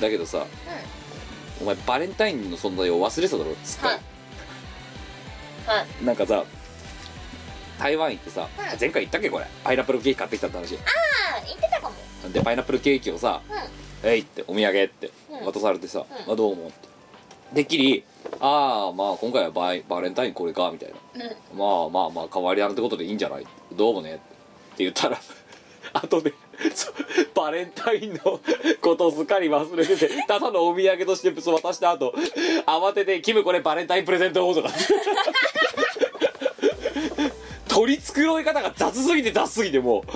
[0.00, 0.44] だけどさ、
[1.60, 3.54] お前バレンタインの存在を忘れてただろ？
[3.62, 3.96] つって、はい。
[5.78, 6.04] はい。
[6.04, 6.44] なんかさ
[7.78, 8.80] 台湾行ってさ、うん。
[8.80, 9.46] 前回言ったっけこれ？
[9.62, 10.74] パイナップルケーキ買ってきたって話。
[10.74, 10.78] あ
[11.40, 12.32] あ言ってたかも。
[12.32, 15.52] でパイナップルケーキをさうん「えい!」ってお土産ってうん。
[15.52, 16.32] 渡されてさ「うん。
[16.32, 16.88] あどうも」って。
[17.52, 18.04] でっきり
[18.40, 21.24] 「ああまあ今回はバイバレンタインこれか」みたいな。
[21.24, 21.58] うん。
[21.58, 23.46] まあまあまあ変わりあるってことでいいんじゃない？
[23.72, 24.16] どうもねっ
[24.76, 25.18] て言ったら
[25.94, 26.32] 後で
[27.34, 28.40] バレンタインの
[28.80, 32.14] ことすっかり忘れててただのお土産として渡した後
[32.66, 34.70] 慌てて「キムこれバレンタインプレゼント」と か
[37.68, 40.02] 取り繕い方が雑すぎて雑すぎてもう。
[40.12, 40.14] マ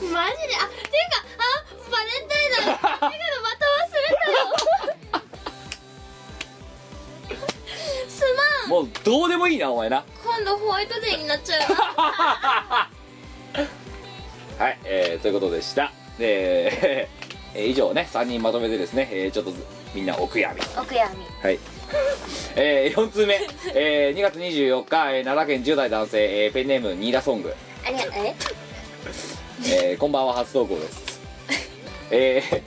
[0.00, 0.12] ジで？
[0.12, 2.50] あていうかあバレンタイン
[3.00, 3.12] だ
[8.68, 10.04] もうどうでもいいなお前な。
[10.24, 12.90] 今度ホワイトデーになっちゃうな
[14.64, 15.92] はい、えー、ということでした。
[16.18, 17.24] で、えー
[17.56, 20.60] 以上ね3人まとめてですね、えーちょっとずみんなお悔やみ。
[20.76, 21.24] お悔やみ。
[21.40, 21.58] はい。
[22.56, 23.40] えー、4通目、
[23.74, 27.54] えー、2月24日、えー奈良県10代男性、えーペンネームニーダソング、
[27.86, 28.12] ありがとう。
[28.16, 28.34] え？
[29.66, 31.20] えーこんばんは初投稿です。
[32.10, 32.62] えー、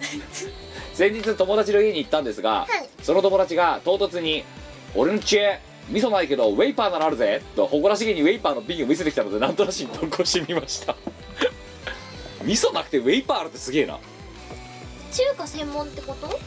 [0.93, 2.89] 先日友達の家に行ったんですが、はい。
[3.03, 4.43] その友達が唐突に
[4.95, 10.95] 「俺の知恵味噌ないけどウェイパーならあるぜ」と誇らしげにウェイパーの瓶を見せてきたのでなんとなしに投稿してみました。
[12.43, 13.99] 味噌なくてウェイパーあるってすげえな。
[15.11, 16.39] 中華専門ってこと？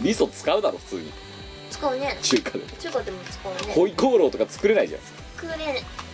[0.00, 1.12] 味噌使うだろ普通に。
[1.70, 2.18] 使うね。
[2.22, 2.60] 中華で。
[2.78, 3.74] 中華でも使うね。
[3.74, 5.00] ホイコーローとか作れないじゃん。
[5.40, 5.64] 食うね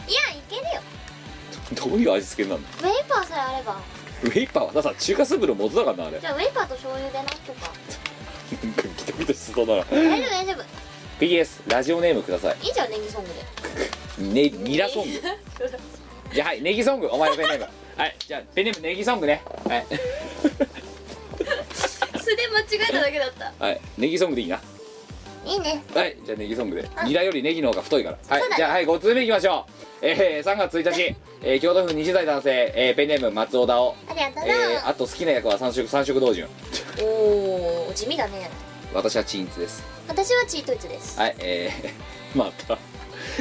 [0.08, 0.14] い。
[0.14, 0.80] やいけるよ。
[1.74, 2.88] どういう味付けになるの？
[2.90, 3.80] ウェイパーさえあれば。
[4.22, 6.20] ウェイパーはだから中華スープの元だからなあれ。
[6.20, 7.72] じゃあウェイパーと醤油でなとか
[8.62, 9.84] なんかギトギトしそうだな。
[9.84, 12.56] 大丈夫大丈夫 PS ラジオネームください。
[12.62, 14.42] いいじゃんネギソングで。
[14.42, 15.20] ねニラソング。
[16.32, 17.08] じゃあはいネギソング。
[17.12, 17.66] お前のペンネーム。
[17.96, 19.42] はいじゃあペンネームネギソングね。
[19.68, 19.86] はい。
[22.18, 23.52] 素で間違えただけだった。
[23.64, 24.60] はいネギソングでいいな。
[25.44, 25.82] いいね。
[25.94, 26.82] はいじゃあネギソングで。
[26.82, 28.18] うんニラよりネギの方が太いから。
[28.28, 29.82] はいじゃあはい5通目いきましょう。
[30.04, 36.48] えー、3月1日、えー、京都府20代男性、えー、ペンネーム松尾田をありがとうな、えー、あと好きな役は三色三色同順
[37.00, 38.50] おお地味だね
[38.94, 39.82] 私はチンツです。
[40.08, 41.18] 私はチートイツです。
[41.18, 42.78] はいえー、 また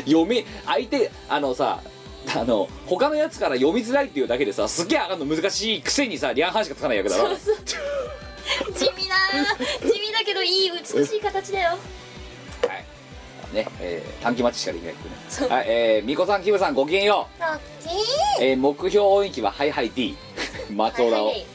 [0.06, 1.82] 読み相手あのさ
[2.36, 9.16] あの他のやつから読みづらいっていうだけでさすっげえあの難しいくせにさリアンハンしかつかない役だろ地味だ
[9.82, 11.70] 地味だけどいい美しい形だよ。
[11.70, 11.76] は
[12.74, 13.56] い。
[13.56, 15.16] ねえー短期待ちしかできないってね。
[15.30, 15.50] そう。
[15.50, 17.96] はいえー、みこさんキムさんごきげんよラッキーう、
[18.42, 20.16] えー、目標音域はハイハイ D
[20.72, 21.46] 松尾田を、はいはい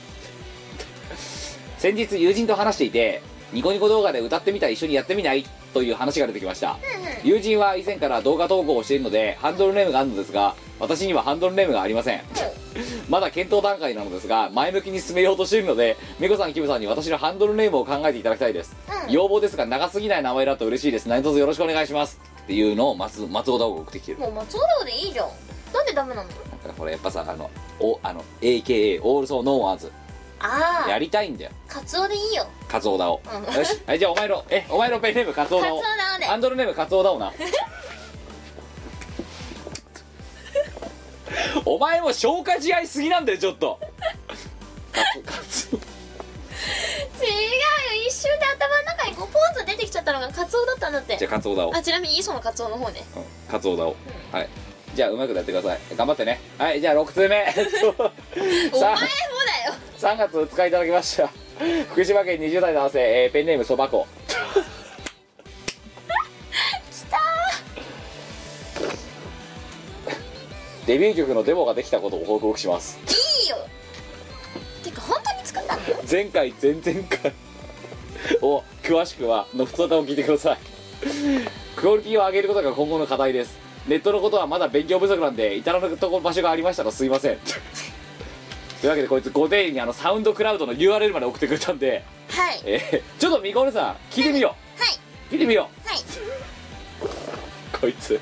[1.78, 3.22] 先日友人と話していて
[3.53, 5.44] ニコニコ動画で歌ってみたら一緒にやってみない？
[5.72, 6.76] という話が出てきました。
[7.22, 12.22] 友人は以前から動画投稿をしているのでハンドルネームがあるのですが私にはハンドルネームがありません。
[13.09, 18.76] まだ検討段階なのですが前向きに進めようとしているので美子さんキムさんに私のハンドルネームを考えていただきたいです、
[19.07, 19.12] うん。
[19.12, 21.09] 要望ですが長すぎない名前だと嬉しいです。
[21.09, 22.20] 何卒よろしくお願いします。
[22.42, 24.18] っていうのを松松尾田を送ってきてる。
[24.18, 25.28] もう松尾田でいいじゃん。
[25.72, 26.28] なんでダメなの？
[26.28, 29.90] だからこれやっぱさあのおあの AKA オールソーノーアーズ
[30.41, 31.51] ああやりたいんだよ。
[31.68, 32.47] カツオでいいよ。
[32.68, 33.55] カツオダを、うん。
[33.55, 33.80] よし。
[33.87, 35.78] はいじゃあお前のえお前のペンネームカツオダを。
[35.80, 36.26] カツオダをね。
[36.26, 37.32] ハンドルネームカツオダをな。
[41.64, 43.80] お前も消化試合すぎなんだよちょっと。
[45.24, 45.76] カツオ。
[45.76, 47.47] 違うよ
[48.07, 51.16] 一瞬で頭の中にこうポンと出てきちゃったのがカツオだったんだって。
[51.16, 51.74] じゃあカツオだを。
[51.74, 53.05] あちなみに磯のカツオの方ね。
[53.16, 53.97] うんカツオだを。
[54.32, 54.49] はい。
[54.95, 55.78] じゃあうまくやってください。
[55.97, 56.41] 頑張ってね。
[56.59, 57.37] はいじゃあ6通目。
[57.37, 57.95] えっと
[58.76, 58.99] お前も
[59.99, 61.28] 3月2日いただきました。
[61.90, 64.07] 福島県20代男性、えーペンネームそばこ。
[70.86, 72.99] デビュー曲のデモができたことを報告します。
[73.42, 73.57] いいよ。
[74.84, 75.80] てか本当に作ったの？
[76.09, 77.32] 前回前々回。
[78.42, 80.59] を詳しくはの普通歌を聞いてください。
[81.74, 83.57] クオリティを上げることが今後の課題です。
[83.86, 87.38] ネットのことはまだ勉強不足なんで至らぬとこ場所がありましたらすいません
[88.80, 92.60] というわけでこいつご丁寧にあのサウンドクラウドの URL まで送ってくれたんで、はい。
[92.64, 94.80] えーちょっとみこるさん聞いてみよう。
[94.80, 94.90] はい。
[95.30, 98.20] 聞いてみよはい、うこいつ。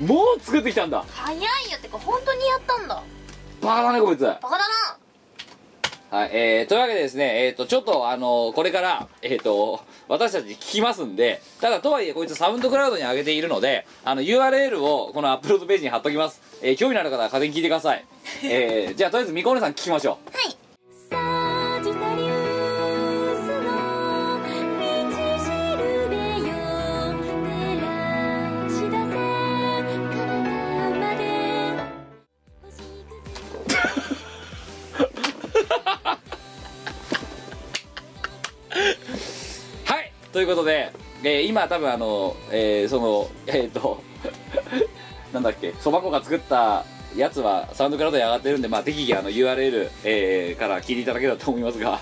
[0.00, 1.04] もう作ってきたんだ。
[1.10, 1.46] 早いよ。
[1.78, 3.02] ってか本当にやったんだ。
[3.60, 4.20] バカだねこいつ。
[4.20, 6.18] バカだな。
[6.18, 16.40] はい、えー、というわけでですね、えっ、と、ちょっと、あのこれから、えっ、と、私たち聞きますんで、ただ、とはいえ、こいつサウンドクラウドに上げているので、あの、URL をこのアップロードページに貼っときます。
[16.62, 18.04] えー興味のある方は勝手に聞いてください。
[18.44, 20.36] えー、じゃあ、とりあえず、みこねさん聞きましょう。
[20.36, 20.65] はい
[40.36, 44.02] ということで、えー今多分あの、えーその、 えっ、と、
[45.32, 46.84] なんだっけ、そば粉が作った
[47.16, 52.00] やつはサウンドクラウドに上がってるんで、まあ、適宜あの URL、えーから聞いていただければと思いますが、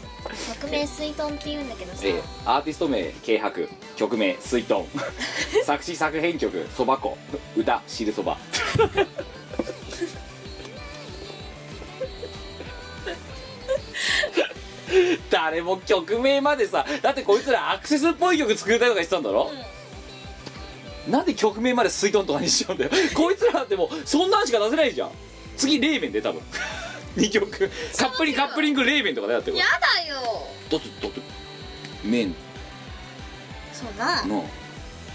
[0.60, 4.84] 曲名水遁って言うんだけどさ、えーアーティスト名軽薄曲名水遁
[5.64, 7.16] 作詞作編曲そば粉。
[7.56, 8.36] 歌汁そば
[15.30, 19.50] 誰も曲名までさだってこいつらアクセスっぽい曲作りたいとか言ってたんだろ、
[21.08, 22.90] なんで曲名まで水遁とかにしちゃうんだよ？
[23.14, 25.10] こいつらってもうそんなんしか出せないじゃん。
[25.56, 26.42] 次冷麺で多分。
[27.16, 27.70] 2曲。
[27.96, 30.48] カップリングカップリング冷麺とかだよだってこれやだよ。
[30.70, 31.20] だってだって
[32.02, 32.34] 麺。
[33.72, 34.48] そうなの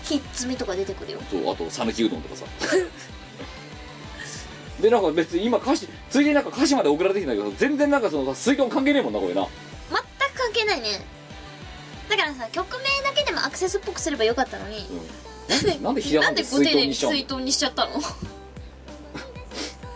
[0.03, 1.19] ひっつみとか出てくるよ。
[1.29, 2.45] そうあと讃岐うどんとかさ。
[4.79, 9.45] でなんか別に今歌詞ついでになんか歌詞まで送られてきたんだけど全然なんかそのさ水遁関係ねえもんなこれな
[10.39, 11.05] 関係ないね。
[12.09, 14.85] だからさ曲名だけでもアクセスっぽくすればよかったのに。
[15.49, 15.63] なん。
[15.63, 17.91] でなんでひらなんがなで水でご丁寧にしちゃにしちゃったの？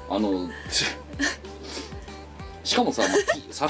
[0.10, 0.86] あのし
[2.64, 3.70] しかもさ,、まあきさ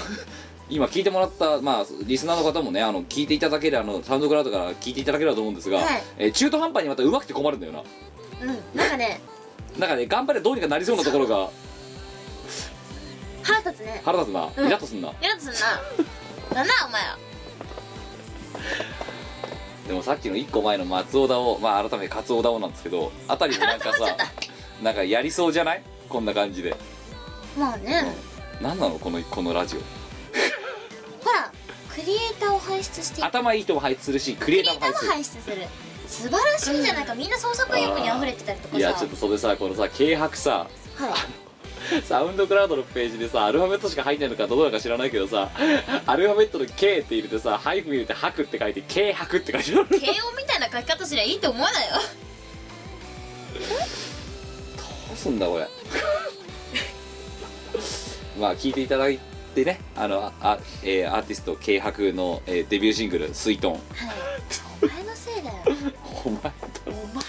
[0.70, 6.04] 今聞いてもらった、まあ、リスナーの方もねあの聞いていただけるあのサウンドクラウドから聞いていただければと思うんですが、はい。
[6.18, 7.84] えー中途半端にまたうまくて困るんだよな。
[8.42, 8.78] うん。
[8.78, 9.22] なんかね
[9.78, 11.50] なんかね頑張れどうにかなりそうなところが。
[13.44, 14.02] 腹立つね。
[14.04, 14.50] 腹立つな。
[14.56, 14.68] うん。
[14.68, 15.58] イラッとすんな、イラッとすんな
[16.52, 17.18] なんだお前は。
[19.88, 24.18] でもさっきの1個前の松尾田をまあ改めて勝尾田をなんですけどあたりもなんかさ
[24.82, 25.84] なんかやりそうじゃない？
[26.08, 26.76] こんな感じで、
[27.58, 28.16] まあね、
[28.60, 28.98] うん、何なの？
[28.98, 29.80] このこのラジオ。
[29.80, 29.86] ほ
[31.32, 31.52] ら
[31.90, 35.58] クリエイターを輩出して頭いい人も輩出するしクリエイターも輩出する。
[36.08, 37.16] 素晴らしいじゃないか。
[37.16, 38.80] みんな創作意欲に溢れてたりとかさ。
[38.80, 40.68] いやちょっとそれさこのさ軽薄さ。
[40.96, 41.12] はい
[42.06, 45.52] サウンドクラウドのページでさアルファベットしか入ってないのかどうなのか知らないけどさ
[46.06, 51.94] アルファベットの K って入れてさハイフン入れて「ハク」って書いて「軽薄」って書いてある慶応みたいな書き方すりゃいいって思わないよ。
[54.78, 55.68] どうすんだこれ。
[58.40, 59.20] まあ聞いていただい
[59.56, 59.80] てね。
[59.96, 63.82] あのあ、えーアーティスト軽薄の、えーデビューシングル「水遁はい。
[64.82, 65.56] お前のせいだよ」
[66.26, 66.52] お前だ
[66.88, 67.23] お前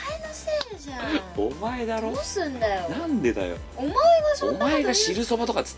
[0.95, 1.21] ゃん。
[1.37, 2.13] お前だろ？
[2.13, 2.89] どうすんだよ。
[2.89, 3.57] なんでだよ？
[3.77, 3.99] お前が
[4.35, 5.77] そおんなこと前が汁そばとかつ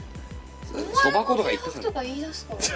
[1.02, 2.60] そば粉とか言ってたのとか言い出すから。
[2.66, 2.68] だっ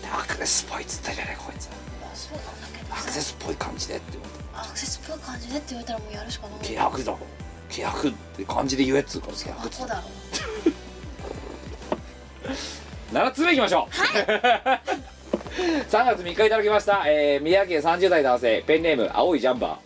[0.00, 1.68] てアクセスっぽいっつったじゃないこいつ。
[2.00, 6.58] まあそうなんだけどアクセスっぽい感じでって思ってアクセスっぽい感じでって言われたらもうやるしかない。
[6.76, 7.18] 軽薄だろ。
[7.74, 10.02] 軽薄って感じで言えっつうから軽薄っつだろ。
[13.12, 14.80] 7つ目いきましょう、 3
[15.88, 18.64] 月3日いただきました、えー、宮城県30代男性。
[18.66, 19.78] ペンネーム青いジャンバ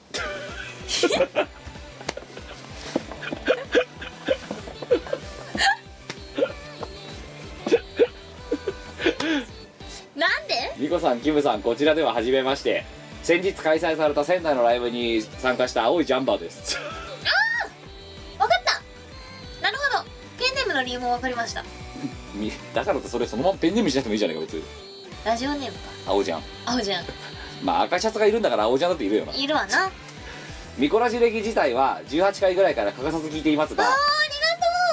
[10.16, 10.54] なんで？
[10.76, 12.84] ー美子さんキムさんこちらでは初めまして。
[13.22, 16.78] 先日開催された仙台のライブに参加した青いジャンバーです。
[18.38, 19.62] わかった。
[19.62, 20.10] なるほど。
[20.38, 21.62] ペンネームの理由もわかりました。
[22.34, 24.62] みだからってそれそのままペンネームにしなくてもいいじゃないか別に。
[25.24, 25.78] ラジオネームか。
[26.06, 26.42] 青じゃん。
[26.64, 27.04] 青じゃん。
[27.62, 29.34] まあ赤シャツがいるんだから青じゃんだっているよな。
[29.34, 29.90] いるわな
[30.78, 33.88] ミコラジ歴自体は18回ぐらいから欠かさず聞いていますがあ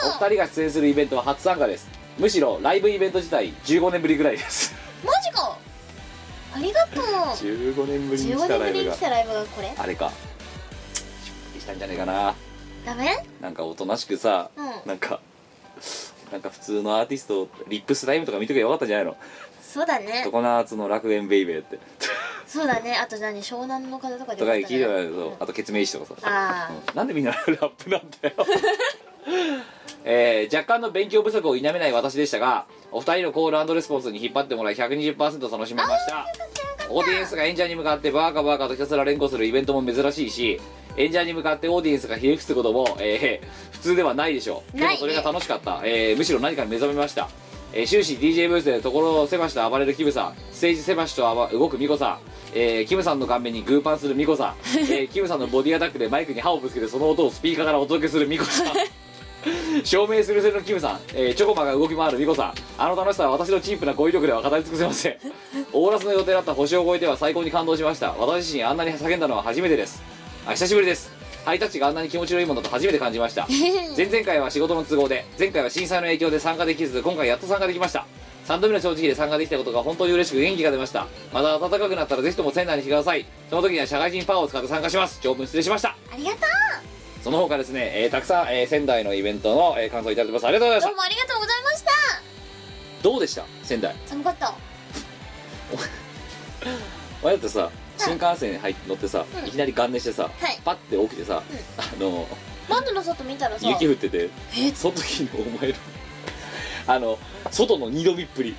[0.08, 1.90] お二人が出演するイベントは初参加です。
[2.20, 4.74] むしろライブイベント自体15年ぶりぐらいです。
[5.04, 5.58] マジか。
[6.56, 7.04] ありがとう。
[7.04, 9.74] 15年ぶりに来15年ぶりにたライブが来たライブがこれ？
[9.78, 10.12] あれか。
[10.94, 11.04] 失
[11.52, 12.36] 敗したんじゃないかな。
[12.86, 13.26] ダメ？
[13.42, 14.66] なんかおとなしくさ、うん。
[14.88, 15.20] なんか
[16.32, 19.18] なんか普通のアーティストリップスライムとか見とけばよかったんじゃないの？
[19.76, 20.26] そうだね。
[20.32, 21.78] 常夏の楽園ベイベーって。
[22.48, 22.96] そうだね。
[22.96, 23.44] あと何？
[23.44, 26.16] 湘南の風とかでとか聞いてよないけどかったねあとケツメイシとかさ。
[26.24, 26.96] あうん。
[26.96, 28.36] なんでみんなラップなんだよ。
[30.06, 36.26] えー若干の勉強不足を否めない私でしたがお二人のコールレスポンスに引っ張ってもらい120%楽しめました。
[36.90, 40.62] オーディエンスが演者に向かってバーカバーカとひたすら連呼するイベントも珍しいし
[40.96, 44.78] 演者に向かってオーディエンスがひれ伏すことも、えー普通ではないでしょう。
[44.78, 44.96] でないね。
[44.96, 47.30] もそれが楽しかった、えーむしろ何かに目覚めました、
[47.74, 50.34] えー終始 DJ ブースで所狭しと暴れるキムさん。
[50.52, 52.18] ステージ狭しと暴動くミコさん。
[52.54, 58.68] えーキムさんの顔面にグーパンするミコさん、 えーキムさんのボディアタックでマイクに歯をぶつけてその音をスピーカーからお届けするミコさん。
[59.84, 62.54] 証明するせるのキムさん、えーチョコマが動き回るミコさん。
[62.78, 65.18] あの楽しさは私のチープな語彙力では語り尽くせません。
[65.74, 68.14] オーラスの予定だった星を超えては最高に感動しました。
[68.14, 70.02] 私自身あんなに叫んだのは初めてです。
[70.48, 71.15] あ久しぶりです
[71.46, 73.48] ハイタッチがあんなに気持ちのいいものだと初めて感じました。
[73.96, 78.06] 前々回は仕事の都合で前回は震災の影響で参加できず今回やっと参加できました。
[78.48, 81.08] 3度目の正直で参加できたことが本当に嬉しく元気が出ました。
[81.32, 83.26] また暖かくなったらぜひとも仙台に来てください。
[83.50, 85.20] その時には社会人パワーを使って参加します。
[85.22, 85.90] 長文失礼しました。
[86.12, 86.38] ありがと
[87.24, 90.46] その他ですね、えーたくさん、えー仙台のイベントの、えー感想いただいてます。
[90.46, 91.86] ありがとうございましうどうもありがとうございました。
[91.92, 91.94] た
[93.04, 93.46] どうでした？
[93.64, 93.96] 仙台。
[94.06, 94.54] 寒かった。
[97.24, 99.48] 俺だってさ新幹線に入って乗ってさ、うん。
[99.48, 100.60] いきなりガン寝してさ、はい。
[100.64, 101.42] パッて起きてさ、
[101.78, 102.28] あの
[102.70, 104.30] 窓の外見たらさ雪降ってて
[104.74, 105.76] その時のお前の
[106.88, 107.20] あの
[107.52, 108.56] 外の二度見っぷり。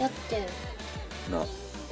[0.00, 0.46] だって。
[1.30, 1.44] な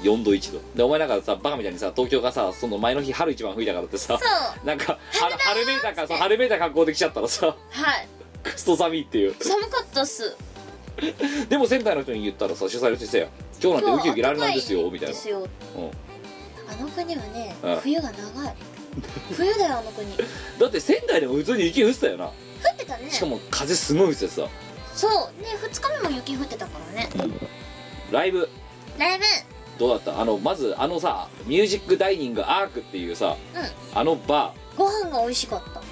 [0.02, 0.60] 4度1度。
[0.74, 4.24] でお前なんかさバカみたいにさ東京がさその前の日春一番吹いたからってさそ
[4.62, 4.66] う。
[4.66, 8.08] なんか春春めいたかさ春めいた格好で来ちゃったらさはい。
[8.42, 9.34] クソ寒いっていう。
[9.40, 10.36] 寒かったっす
[11.48, 13.28] でも仙台の人に言ったらさ主催の人よ
[13.62, 15.14] 今日なんてウキウキられなんですよみたいな。
[15.14, 15.38] ですよ。
[15.40, 15.46] うん。
[16.70, 17.76] あの国はねうん。
[17.80, 18.54] 冬が長い。
[19.34, 20.06] 冬だよあの国。
[20.12, 20.18] 降
[20.60, 22.26] だって仙台でも普通に雪降ってたよな。
[22.26, 23.10] ってたね。
[23.10, 24.48] しかも風すごい吹いててさ。
[24.94, 25.42] そう。
[25.42, 27.08] ね2日目も雪降ってたからね。
[28.10, 28.48] ライブ。
[28.98, 29.24] ライブ。
[29.78, 30.20] どうだった？
[30.20, 33.98] あのまずあのさミュージックダイニングアークっていうさうん。
[33.98, 35.80] あのバご飯が美味しかった。
[35.80, 35.82] ー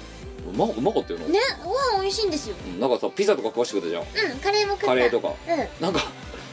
[0.53, 2.55] うまうまかったよな、ねご飯美味しいんですよ。
[2.65, 4.31] うんなんかさピザとか食わしてくれたじゃん。
[4.31, 4.87] うんカレーも食った。
[4.87, 5.29] カレーとか。
[5.29, 5.83] うん。
[5.83, 6.11] なんか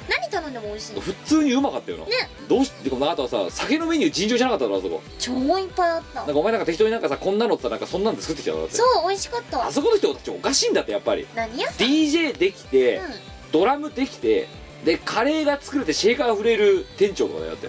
[0.09, 2.13] 何頼んでも美味しい普通にうまかったよな、ね。
[2.49, 5.03] どうしててかあとはさ酒のメニュー尋常じゃなかっただろあそこ。
[5.19, 6.21] 超いっぱいあった。
[6.21, 9.67] なんかお前なんか適当になんかさこんなのってさなんかそんなんで作ってきただろだってそう美味しかった。
[9.67, 11.27] あそこの人たちおかしいんだってやっぱり。
[11.35, 13.05] 何屋さん？DJ できて、うん。
[13.53, 14.49] ドラムできて
[14.85, 17.69] でカレーが作れてシェーカーが触れる店長とかだよだって。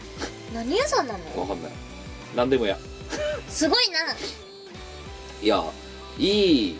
[0.53, 1.41] 何屋さんなの？
[1.41, 1.71] わかんない。
[2.35, 2.77] なんでもや。
[3.49, 3.99] すごいな。
[5.41, 5.63] いや
[6.19, 6.75] いい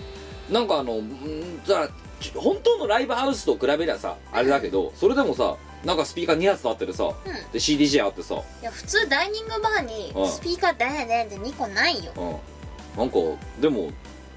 [0.52, 7.08] なんかあのんだからち本当のライブハウスと比べりゃさあれだけどそれでもさなんかスピーカー2発あってるさ、ん。
[7.54, 10.28] で CDJ あってさ、いや普通ダイニングバーにうん。
[10.28, 12.12] スピーカーだやねんって2個ないよ。
[12.18, 13.18] うん、なんか
[13.62, 13.90] でも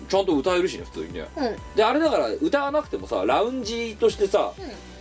[0.09, 1.27] ちゃんと歌えるしね普通にね。
[1.37, 1.57] うん。
[1.75, 4.53] であれだから歌わなくてもさラウンジとしてさ、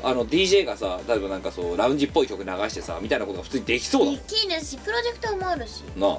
[0.04, 5.84] あの DJ がさ例えばなんかそうラウンジっぽい曲流してさみたいなことが普通にできそうだもできるしプロジェクターもあるし。
[5.96, 6.18] んなあ、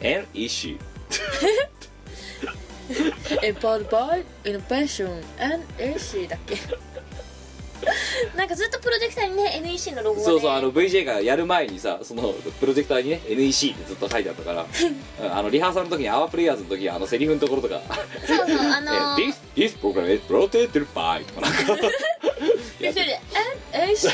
[0.00, 0.26] え？
[0.32, 0.78] いいし
[3.42, 5.22] エパルバイイノベーション
[5.78, 6.56] NEC だっけ？
[8.36, 10.24] なんかずっとプロジェクターにね NEC のロゴがね。
[10.24, 14.66] そうそうあの VJ がやる前にさそのプロジェクターにね NEC ってずっと書いてあったから
[15.22, 17.80] うんあのリハーサルの時にアワープレイヤーズの時はあのセリフのところとか。
[18.26, 19.16] そうそうあえのー。
[19.30, 21.76] This, this program is protected by とかなんか。
[22.78, 23.20] それで
[23.72, 24.08] NEC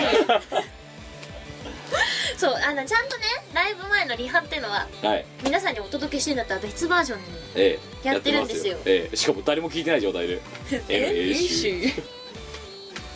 [2.37, 3.25] そうあのちゃんとね
[3.55, 5.25] ライブ前のリハっていうのははい。
[5.43, 7.25] 皆さんにお届けしてるんだったら別バージョンに
[7.57, 8.09] ええ。
[8.09, 8.75] やってるんですよ。
[8.75, 9.17] やってますええ。
[9.17, 10.41] しかも誰も聞いてない状態で。
[10.89, 11.93] NEC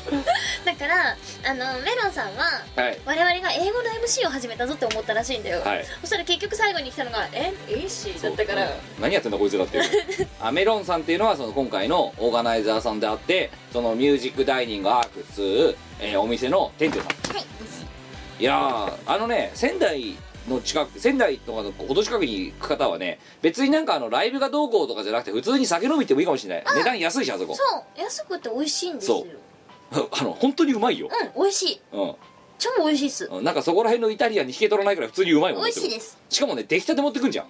[0.64, 2.44] だからあのメロンさんは
[2.76, 2.98] はい。
[3.04, 5.84] 我々が英語の MC を始めたぞって思ったらしいんだよ、はい。
[6.00, 8.64] そしたら結局最後に来たのが NEC だったから。
[8.64, 8.70] うん
[9.02, 9.78] 何やってんだこいつらって。
[9.78, 9.80] い
[10.22, 17.44] うあメロンさんっていうのはその今回のオーガナイザーさんであってそのミュージックダイニングアーク2、えーお店の店長さんはい
[18.38, 20.14] いやーあのね仙台
[20.48, 26.76] の近く仙台とかのほど近くに行く方はね別になんかあのライブがどうこうとかじゃなくて普通に酒飲み行ってもいいかもしれない。
[26.76, 27.54] 値段安いしあそこ。
[27.54, 27.62] そ
[27.96, 28.00] う。
[28.00, 29.26] 安くて美味しいんですよ。
[29.92, 30.08] そう。
[30.12, 31.80] あの本当にうまいよ、うん美味しい。
[31.92, 32.14] うん。
[32.58, 33.24] 超美味しいっす。
[33.26, 35.62] うん、なんかそこら辺のイタリアンに引け取らないくらい普通にうまいもん。
[35.62, 36.18] 美味しいです。
[36.28, 37.46] しかもね出来たて持ってくんじゃん。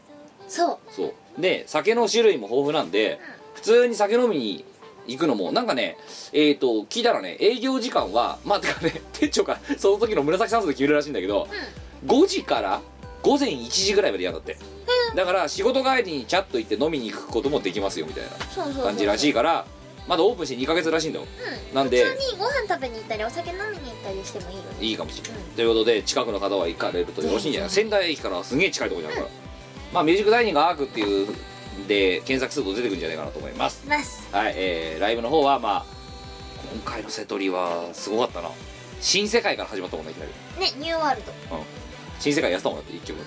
[0.49, 0.79] そう。
[0.91, 1.41] そう。
[1.41, 3.21] で酒の種類も豊富なんで、
[3.55, 4.65] 普通に酒飲みに
[5.09, 5.97] 行くのもなんかね
[6.33, 11.49] えっ、と聞いたらね営業時間はまあてかね 店長がその時の紫酸素で決めるらしいんだけど、
[12.07, 12.81] 5時から
[13.23, 14.57] 午前1時ぐらいまでやんだって、
[15.17, 18.25] だから仕事帰りにチャッと行って飲みに行くこともできますよみたい
[18.77, 19.67] な感じらしいから
[20.07, 21.75] まだオープンして2ヶ月らしいんだもんうん。
[21.75, 24.69] なんで普通にご飯食べに行ったりお酒飲みに行ったりしてもいいよね。
[24.81, 25.55] いいかもしれない、うん。
[25.57, 27.71] ということで近くの方は行かれるとよろしいんじゃない？
[27.71, 29.35] 仙台駅からすげえ近いところにあるから、
[29.93, 31.35] まあミュージックダイニングアークっていう
[31.87, 33.85] で検索すると出てくるんじゃないかなと思います。
[33.87, 34.27] ます。
[34.33, 35.87] はいえー、ライブの方はまあ
[36.73, 38.51] 今回の瀬戸りはすごかったな。
[39.01, 40.33] 新世界から始まったもんねいきなり。
[40.61, 41.33] ねニューワールド。
[42.19, 43.27] 新世界やったもんだって1曲だっ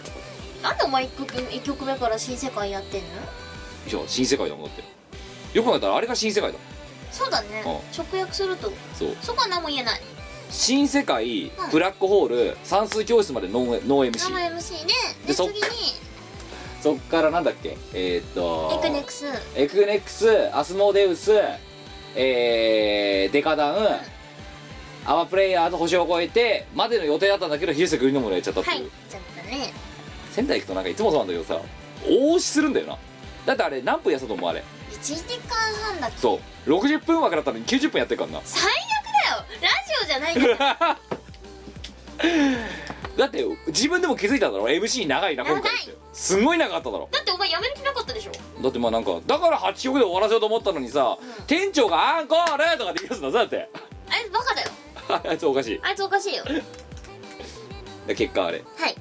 [0.62, 0.70] た。
[0.70, 4.00] なんでお前1曲一曲目から新世界やってんの？
[4.00, 4.84] いや新世界だもんだって
[5.58, 6.60] よく考えたらあれが新世界だ
[7.12, 7.64] そうだね。
[7.66, 8.72] う直訳すると。
[8.94, 9.18] そう。
[9.22, 10.02] そこは何も言えない。
[10.50, 11.72] 新世界、うん。
[11.72, 15.62] ブラックホール算数教室までノーノー MC 生 MC でででそっ次に
[16.82, 17.78] そっからなんだっけ？
[17.94, 18.80] えー、っと。
[18.84, 19.26] エクネクス。
[19.56, 20.56] エクネックス。
[20.56, 21.32] アスモデウス。
[22.16, 23.88] えー、デカダウン、
[25.06, 28.92] アワープレイヤーと星を越えてまでの予定だったんだけど広瀬グリーンのものやっちゃったっていう、はい。
[29.10, 29.72] ちゃったね。
[30.32, 31.62] 仙台行くとなんかいつもそうなんだけどさ
[32.06, 32.98] 大押しするんだよな。
[33.46, 34.64] だってあれ何分やったと思うあれ。
[34.92, 35.56] 1時間
[35.86, 36.18] 半だっけ？
[36.18, 36.70] そう。
[36.70, 38.42] 60分枠だったのに90分やってるからな。
[38.44, 39.46] 最悪だよ。
[39.62, 41.00] ラジオじゃないから
[43.18, 45.96] だって自分でも気づいただろ？MC 長いな今回って。
[46.14, 47.10] すごい長かっただろ。
[47.12, 48.62] だってお前やめる気なかったでしょ？
[48.64, 51.46] だってまあなんかだから8曲で終わらせようと思ったのにさ、うん。
[51.46, 53.70] 店長が「アンコール!」とかって言い出すんだぞだって。
[54.10, 54.70] あいつバカだよ。
[55.30, 55.80] あいつおかしい。
[55.84, 56.44] あいつおかしいよ。
[58.08, 58.64] で結果あれ。
[58.78, 58.96] はい。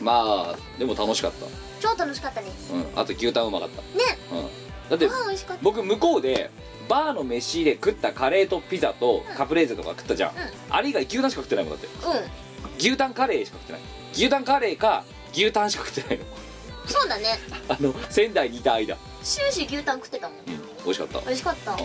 [0.00, 1.32] まあでも楽しかっ
[1.80, 2.86] 超楽しかったですたうん。
[2.96, 3.82] あと牛タンうまかった。
[3.82, 4.18] ね。
[4.32, 4.90] うん。
[4.90, 5.08] だって
[5.62, 6.50] 僕向こうで
[6.88, 10.34] バーの飯で食ったカレーとピザとカプレーゼとか食ったじゃん、ん。
[10.68, 11.86] あれ以外牛タンしか食ってないもんだって。
[12.06, 13.82] うん牛タンカレーしか食ってない。
[14.12, 16.24] 牛タンカレーか牛タンしか食ってないの。
[16.86, 17.38] そうだね。
[17.68, 18.96] あの仙台にいた間。
[19.22, 20.38] 終始牛タン食ってたもん。
[20.38, 21.20] うん美味しかった。
[21.20, 21.72] 美味しかった。
[21.72, 21.78] うん。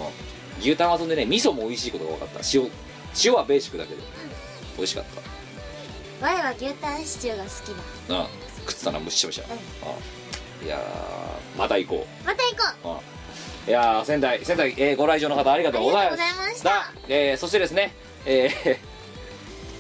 [0.60, 2.40] 牛タンはそんでね味噌も美味しいことが分かった。
[2.54, 2.70] 塩
[3.26, 4.02] 塩はベーシックだけど。
[4.78, 5.04] 美味しかっ
[6.22, 7.76] 我は牛タンシチューが好きだ。
[8.08, 8.28] たなあ
[8.66, 9.46] 食ってたなむしゃむしゃ、ん。
[9.52, 9.56] あ
[10.64, 13.02] いやーまた行こまた行こ
[13.68, 13.70] う。
[13.70, 16.18] いやー仙台仙台、えーご来場の方ありがとうございま
[16.54, 16.92] した。
[17.08, 17.94] えーそしてですね
[18.26, 18.78] えー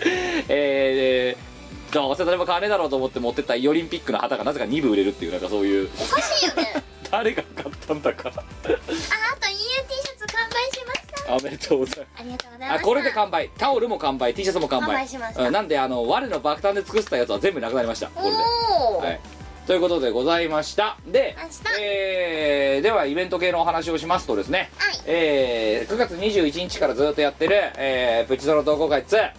[0.50, 1.56] えー
[1.96, 5.90] どうせ誰も買わねえだろうと思って持ってったイオリンピックの旗がなぜか2部売れるっていうなんかそういう。
[5.96, 6.74] おかしいよね。
[7.10, 8.30] 誰が買ったんだか。
[8.30, 11.34] ああと EU T シャツ完売しました。
[11.36, 12.20] おめでとうございます。
[12.20, 12.84] ありがとうございました。
[12.84, 13.50] あこれで完売。
[13.58, 14.34] タオルも完売。
[14.34, 14.88] T シャツも完売。
[14.88, 15.44] 完売しました。
[15.44, 18.08] うんなんであの我の爆誕で作ってたやつは全部なくなりました。
[18.08, 18.36] これで。
[18.36, 19.20] おお、はい
[19.66, 20.98] ということでございました。
[21.08, 21.36] で
[21.80, 25.00] えーではイベント系のお話をしますとですね、はい。
[25.08, 29.32] えー9月21日からずっとやってる、えープチドラ同好会2、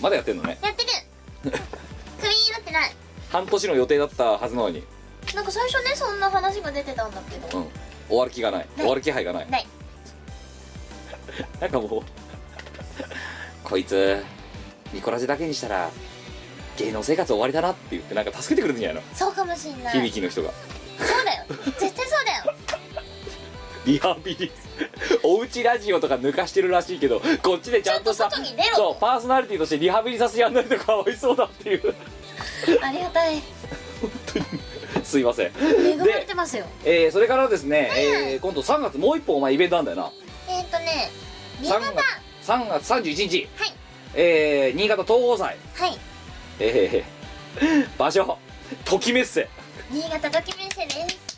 [0.00, 0.58] まだやってんのね。
[0.62, 0.88] やってる。
[1.50, 1.60] クビに
[2.52, 2.92] なってない。
[3.28, 4.82] 半年の予定だったはずなのに、
[5.34, 7.68] なんか最初ねそんな話が出てたんだけど、うん、
[8.08, 8.66] 終わる気がない。
[8.76, 9.50] 終わる気配がない。
[9.50, 9.66] ない。
[11.60, 12.02] なんかもう
[13.62, 14.24] こいつ
[14.92, 15.90] ミコラジだけにしたら
[16.76, 20.02] 芸能生活終わりだなって言ってなんか助けてくれるんじゃないそうかもしんなのい。
[20.02, 20.50] 響きの人が。
[20.98, 21.44] そうだよ。
[21.78, 22.56] 絶対そうだよ。
[23.86, 24.50] リハビリ。
[25.22, 31.94] おうちラジオとか抜かしてるらしいけどこっちでちゃんとさちゃんと外に出ろそうパーソナリティとしてリハビリさせてやんないとかわいそうだっていう。
[32.80, 33.42] ありがたい。
[35.04, 35.52] すいません。
[35.58, 36.66] 恵まれてますよ。
[36.84, 40.10] えー、それからですね、えー今度3月もう一本お前イベントなんだよな。
[40.48, 41.10] えっ、ー、とね
[41.60, 42.02] 新3潟
[42.40, 43.74] 月3月31日、はい。
[44.14, 45.56] えー、新潟東宝祭。
[45.74, 46.13] はい
[46.60, 48.38] えー、場所
[48.84, 49.48] ときメッセ
[49.90, 51.34] 新潟ときめんせです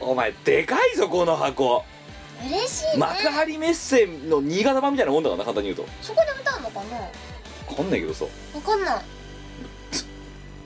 [0.00, 1.84] お前でかいぞこの箱
[2.46, 6.98] 嬉しいね幕張メッセの新潟版みたいなもんだからな簡単に言うとそこで歌うのかな
[7.68, 9.04] 分かんないけどさわかんない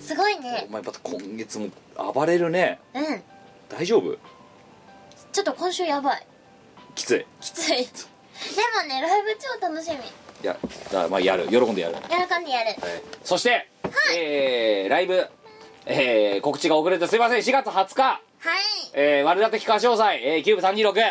[0.00, 1.68] すごいねお前また今月も
[2.14, 3.22] 暴れるねうん
[3.68, 4.16] 大丈夫
[5.32, 6.26] ちょっと今週やばい
[6.94, 10.56] きついきついでもねライブ超楽しみや
[10.92, 11.48] だまあやる。
[11.48, 12.70] 喜んでやる、はい、やるかんでやる。
[13.22, 13.68] そして、
[14.14, 15.26] えー、ライブ、
[15.86, 17.38] えー、告知が遅れてすいません。
[17.40, 18.20] 4月20日、はい。
[18.94, 21.06] えー、悪立て企画詳細、えー、キューブ326ワンマンで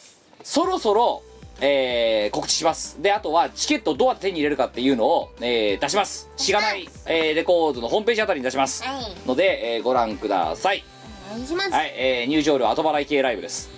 [0.00, 0.20] す。
[0.42, 1.22] そろそろ、
[1.60, 3.00] えー、告知します。
[3.00, 6.30] であとはチケットをどうやって手に入れるかっていうのを、えー、出します。
[6.36, 8.84] しがない、えー、レコードのホームページあたりに出します。
[8.84, 9.28] はい。
[9.28, 10.84] ので、えー、ご覧ください。
[11.30, 13.70] お願いします、はい、えー、入場料後払い系ライブです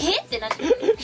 [0.00, 0.52] けって何い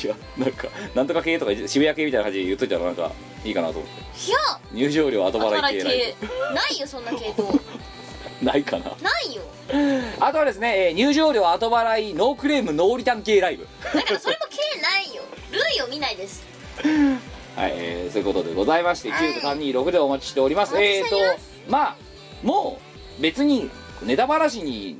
[0.05, 3.13] いやなんかなんとか系とか渋谷系みたいな感じで言っといたらなんか
[3.45, 4.31] いいかなと思って。
[4.31, 4.39] や。
[4.73, 5.83] 入場料後後払払いい。
[5.83, 7.53] 系ライ系ないよそんな系統。
[7.53, 7.61] ブ
[8.43, 8.85] ないかな。
[8.85, 9.43] ないよ。
[10.21, 13.67] あとはですね、えー入場料後払いノークレームノーリターン系ライブ。
[13.83, 15.23] だからそれも系ないよ。
[15.53, 16.45] 類を見ないです。
[17.57, 19.33] はい、えー、そういうことでございまして、はい。
[19.35, 20.75] 9326でお待ちしております。
[20.75, 21.97] お待えーとちしております、まあ、
[22.43, 22.81] も
[23.19, 23.71] う、別に、
[24.03, 24.99] ネタばらしに、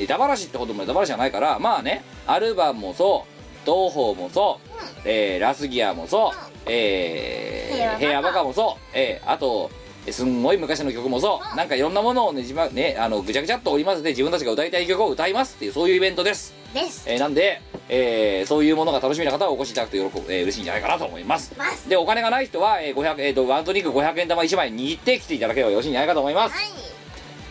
[0.00, 4.68] ネタばらしってほどもネタばらしじゃないから、まあね、アルバムもそう、東宝もそう、
[5.04, 8.42] えーラスギアもそう、えー、ヘアバカ。
[8.42, 9.70] もそう、えーあと、
[10.10, 11.56] すんごい昔の曲もそう、うん。
[11.56, 16.54] なんかいろんなものをね、自分ね、あの、ぐちゃぐちゃっと織り交ぜて自分たちが歌いたい曲を歌いますっていう、そういうイベントです。
[16.72, 17.04] です。
[17.06, 17.60] えーなんで、
[17.90, 21.52] えーそういうものが楽しみな方はお越しいただくと喜ぶ、えー嬉しいんじゃないかなと思います。
[21.88, 26.99] でお金がない人は、えー500えー、とワントニック500円玉1枚握ってきていただければよろしいんじゃないかと思います、はい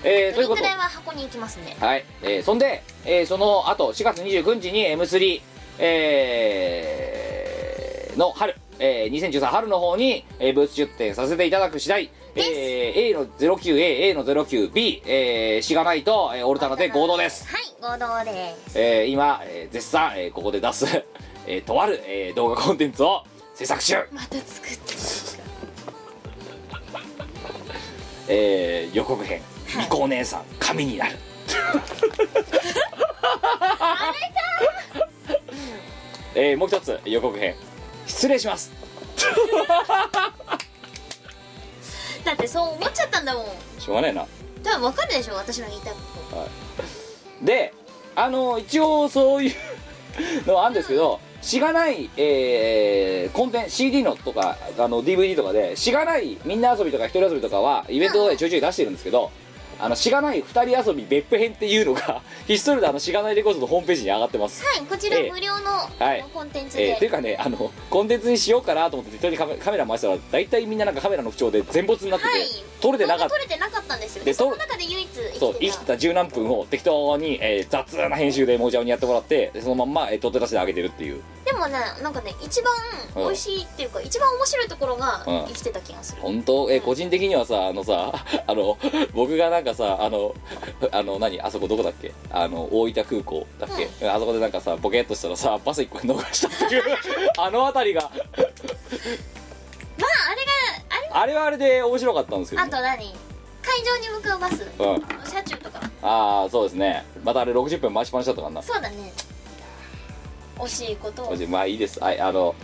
[0.04, 0.62] えーということ。
[0.62, 5.42] どれくらいは箱に行きますんではい、えーそんで、えーその後4月29日に M3、
[5.80, 12.44] えーの春、えー2013春の方に、えーブース出展させていただく次第、えー
[13.10, 18.80] A の 09A、A の 09B、えー、しがないと、えーオルタナで合同です、はい合同です。
[18.80, 20.86] えー今、えー絶賛、えーここで出す、
[21.48, 23.24] えーとある、えー動画コンテンツを
[23.56, 24.94] 制作中、また作って
[28.32, 29.42] えー予告編
[29.78, 31.18] 「みこお姉さん神になる」
[36.36, 37.56] えーもう一つ予告編。
[38.06, 38.72] 失礼します。
[42.24, 43.46] だってそう思っちゃったんだもん。
[43.80, 44.26] しょうがないな。
[44.64, 46.00] 多分わかるでしょ私の言いたいこ
[47.42, 47.46] と。
[47.46, 47.74] で
[48.16, 49.54] あの一応そういう
[50.46, 59.32] のはあるんですけどしがない、えーコンテンツ CD のとかあの DVD とかでしがないみんな遊びとか一人遊びとかはイベントでちょいちょい出してるんですけど
[59.80, 64.64] あのしがない二人遊び別府編っていうのが ひっそりとあのしがないレコードのホームページに上がってます。
[64.66, 65.32] はいこちらええ。
[65.32, 66.26] 無料のはい。
[66.34, 72.48] コンテンツえー、というでかねあのコンテンツにしようかなと思って適当にカメカメラ回したら大体みんななんかカメラの不調で全没になってて、はい。
[72.82, 73.36] 撮れてなかった。
[73.36, 75.72] 撮れてなかったんですよで撮でその中で唯一生そうきてた。
[75.72, 81.22] 生きてた十何分を適当に、えー雑な編集でもじゃおにやってもらってでそのまんま、えー、取って出しで上げてるっていう。
[81.46, 82.74] でもねなんかね一番
[83.16, 85.46] 美味しいっていうか一番面白いところがうん。
[85.48, 86.22] 生きてた気がする。
[86.22, 88.14] 本当、えー個人的にはさあのさ
[88.48, 88.78] あの
[89.14, 90.36] 僕がなんかさあの
[90.92, 91.42] あの何？
[91.42, 92.14] あそこどこだっけ？
[92.32, 96.84] あの大分空港だっけ、あそこでなんかさボケっとしたらさバス一個逃したっていう。
[97.38, 98.02] あの辺りが。
[98.02, 98.12] まあ
[100.32, 100.52] あれが
[100.90, 101.10] あれ？
[101.12, 103.14] あれはあれで面白かったんですけど、ね、あと何？
[103.62, 104.64] 会場に向かうバス？
[104.64, 105.02] うん。
[105.30, 105.80] 車中とか？
[106.02, 107.06] ああそうですね。
[107.24, 108.64] またあれ60分回しっぱなしだったからな。
[108.64, 109.12] そうだね。
[110.58, 111.36] 惜しいことを。
[111.48, 112.00] まあいいです。
[112.02, 112.56] はいあの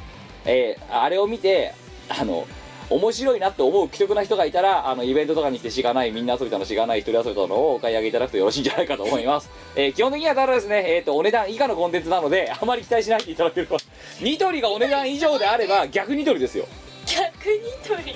[0.46, 1.74] えーあれを見て
[2.10, 2.48] あの
[2.90, 13.78] 面白いなって思う既得な人がいたらあのイベントとかに来てしがないみんな遊びたのしがない一人遊びたのをお買い上げいただくとよろしいんじゃないかと思います、えー基本的にはただですね、えー、とお値段以下のコンテンツなのであまり期待しないでいただければ
[14.22, 16.66] ニトリがお値段以上であれば逆ニトリですよ。
[17.06, 18.16] 逆に取り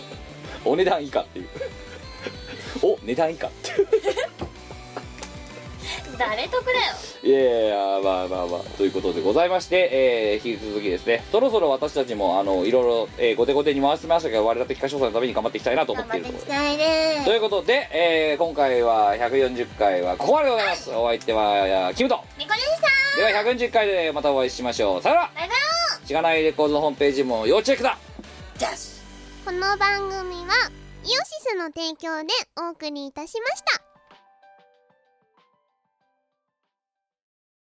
[0.65, 1.47] お値段以下っていう。
[2.81, 3.87] お値段以下っていう
[6.19, 6.77] 誰得だよ。
[7.23, 8.59] いやいやまあまあまあ。
[8.77, 11.23] ということでございまして、えー引き続きですね。
[11.31, 17.25] そろそろ私たちもあのいろいろ、えー、後手後手に回してましたけど我々的歌唱祭のために頑張っていきたいなと思頑っているところ張っていきたいね。
[17.25, 20.91] ということで、えー今回は140回はここまででございます。
[20.91, 22.21] お相手はキムト。
[22.37, 25.01] みこねさでは140回でまたお会いしましょう。
[25.01, 25.27] さよなら。
[25.27, 25.53] んバイバ
[26.03, 27.97] イしがないレコードのホームページも要チェックだ。
[29.49, 30.53] この番組は
[31.03, 33.88] イオシスの提供でお送りいたしました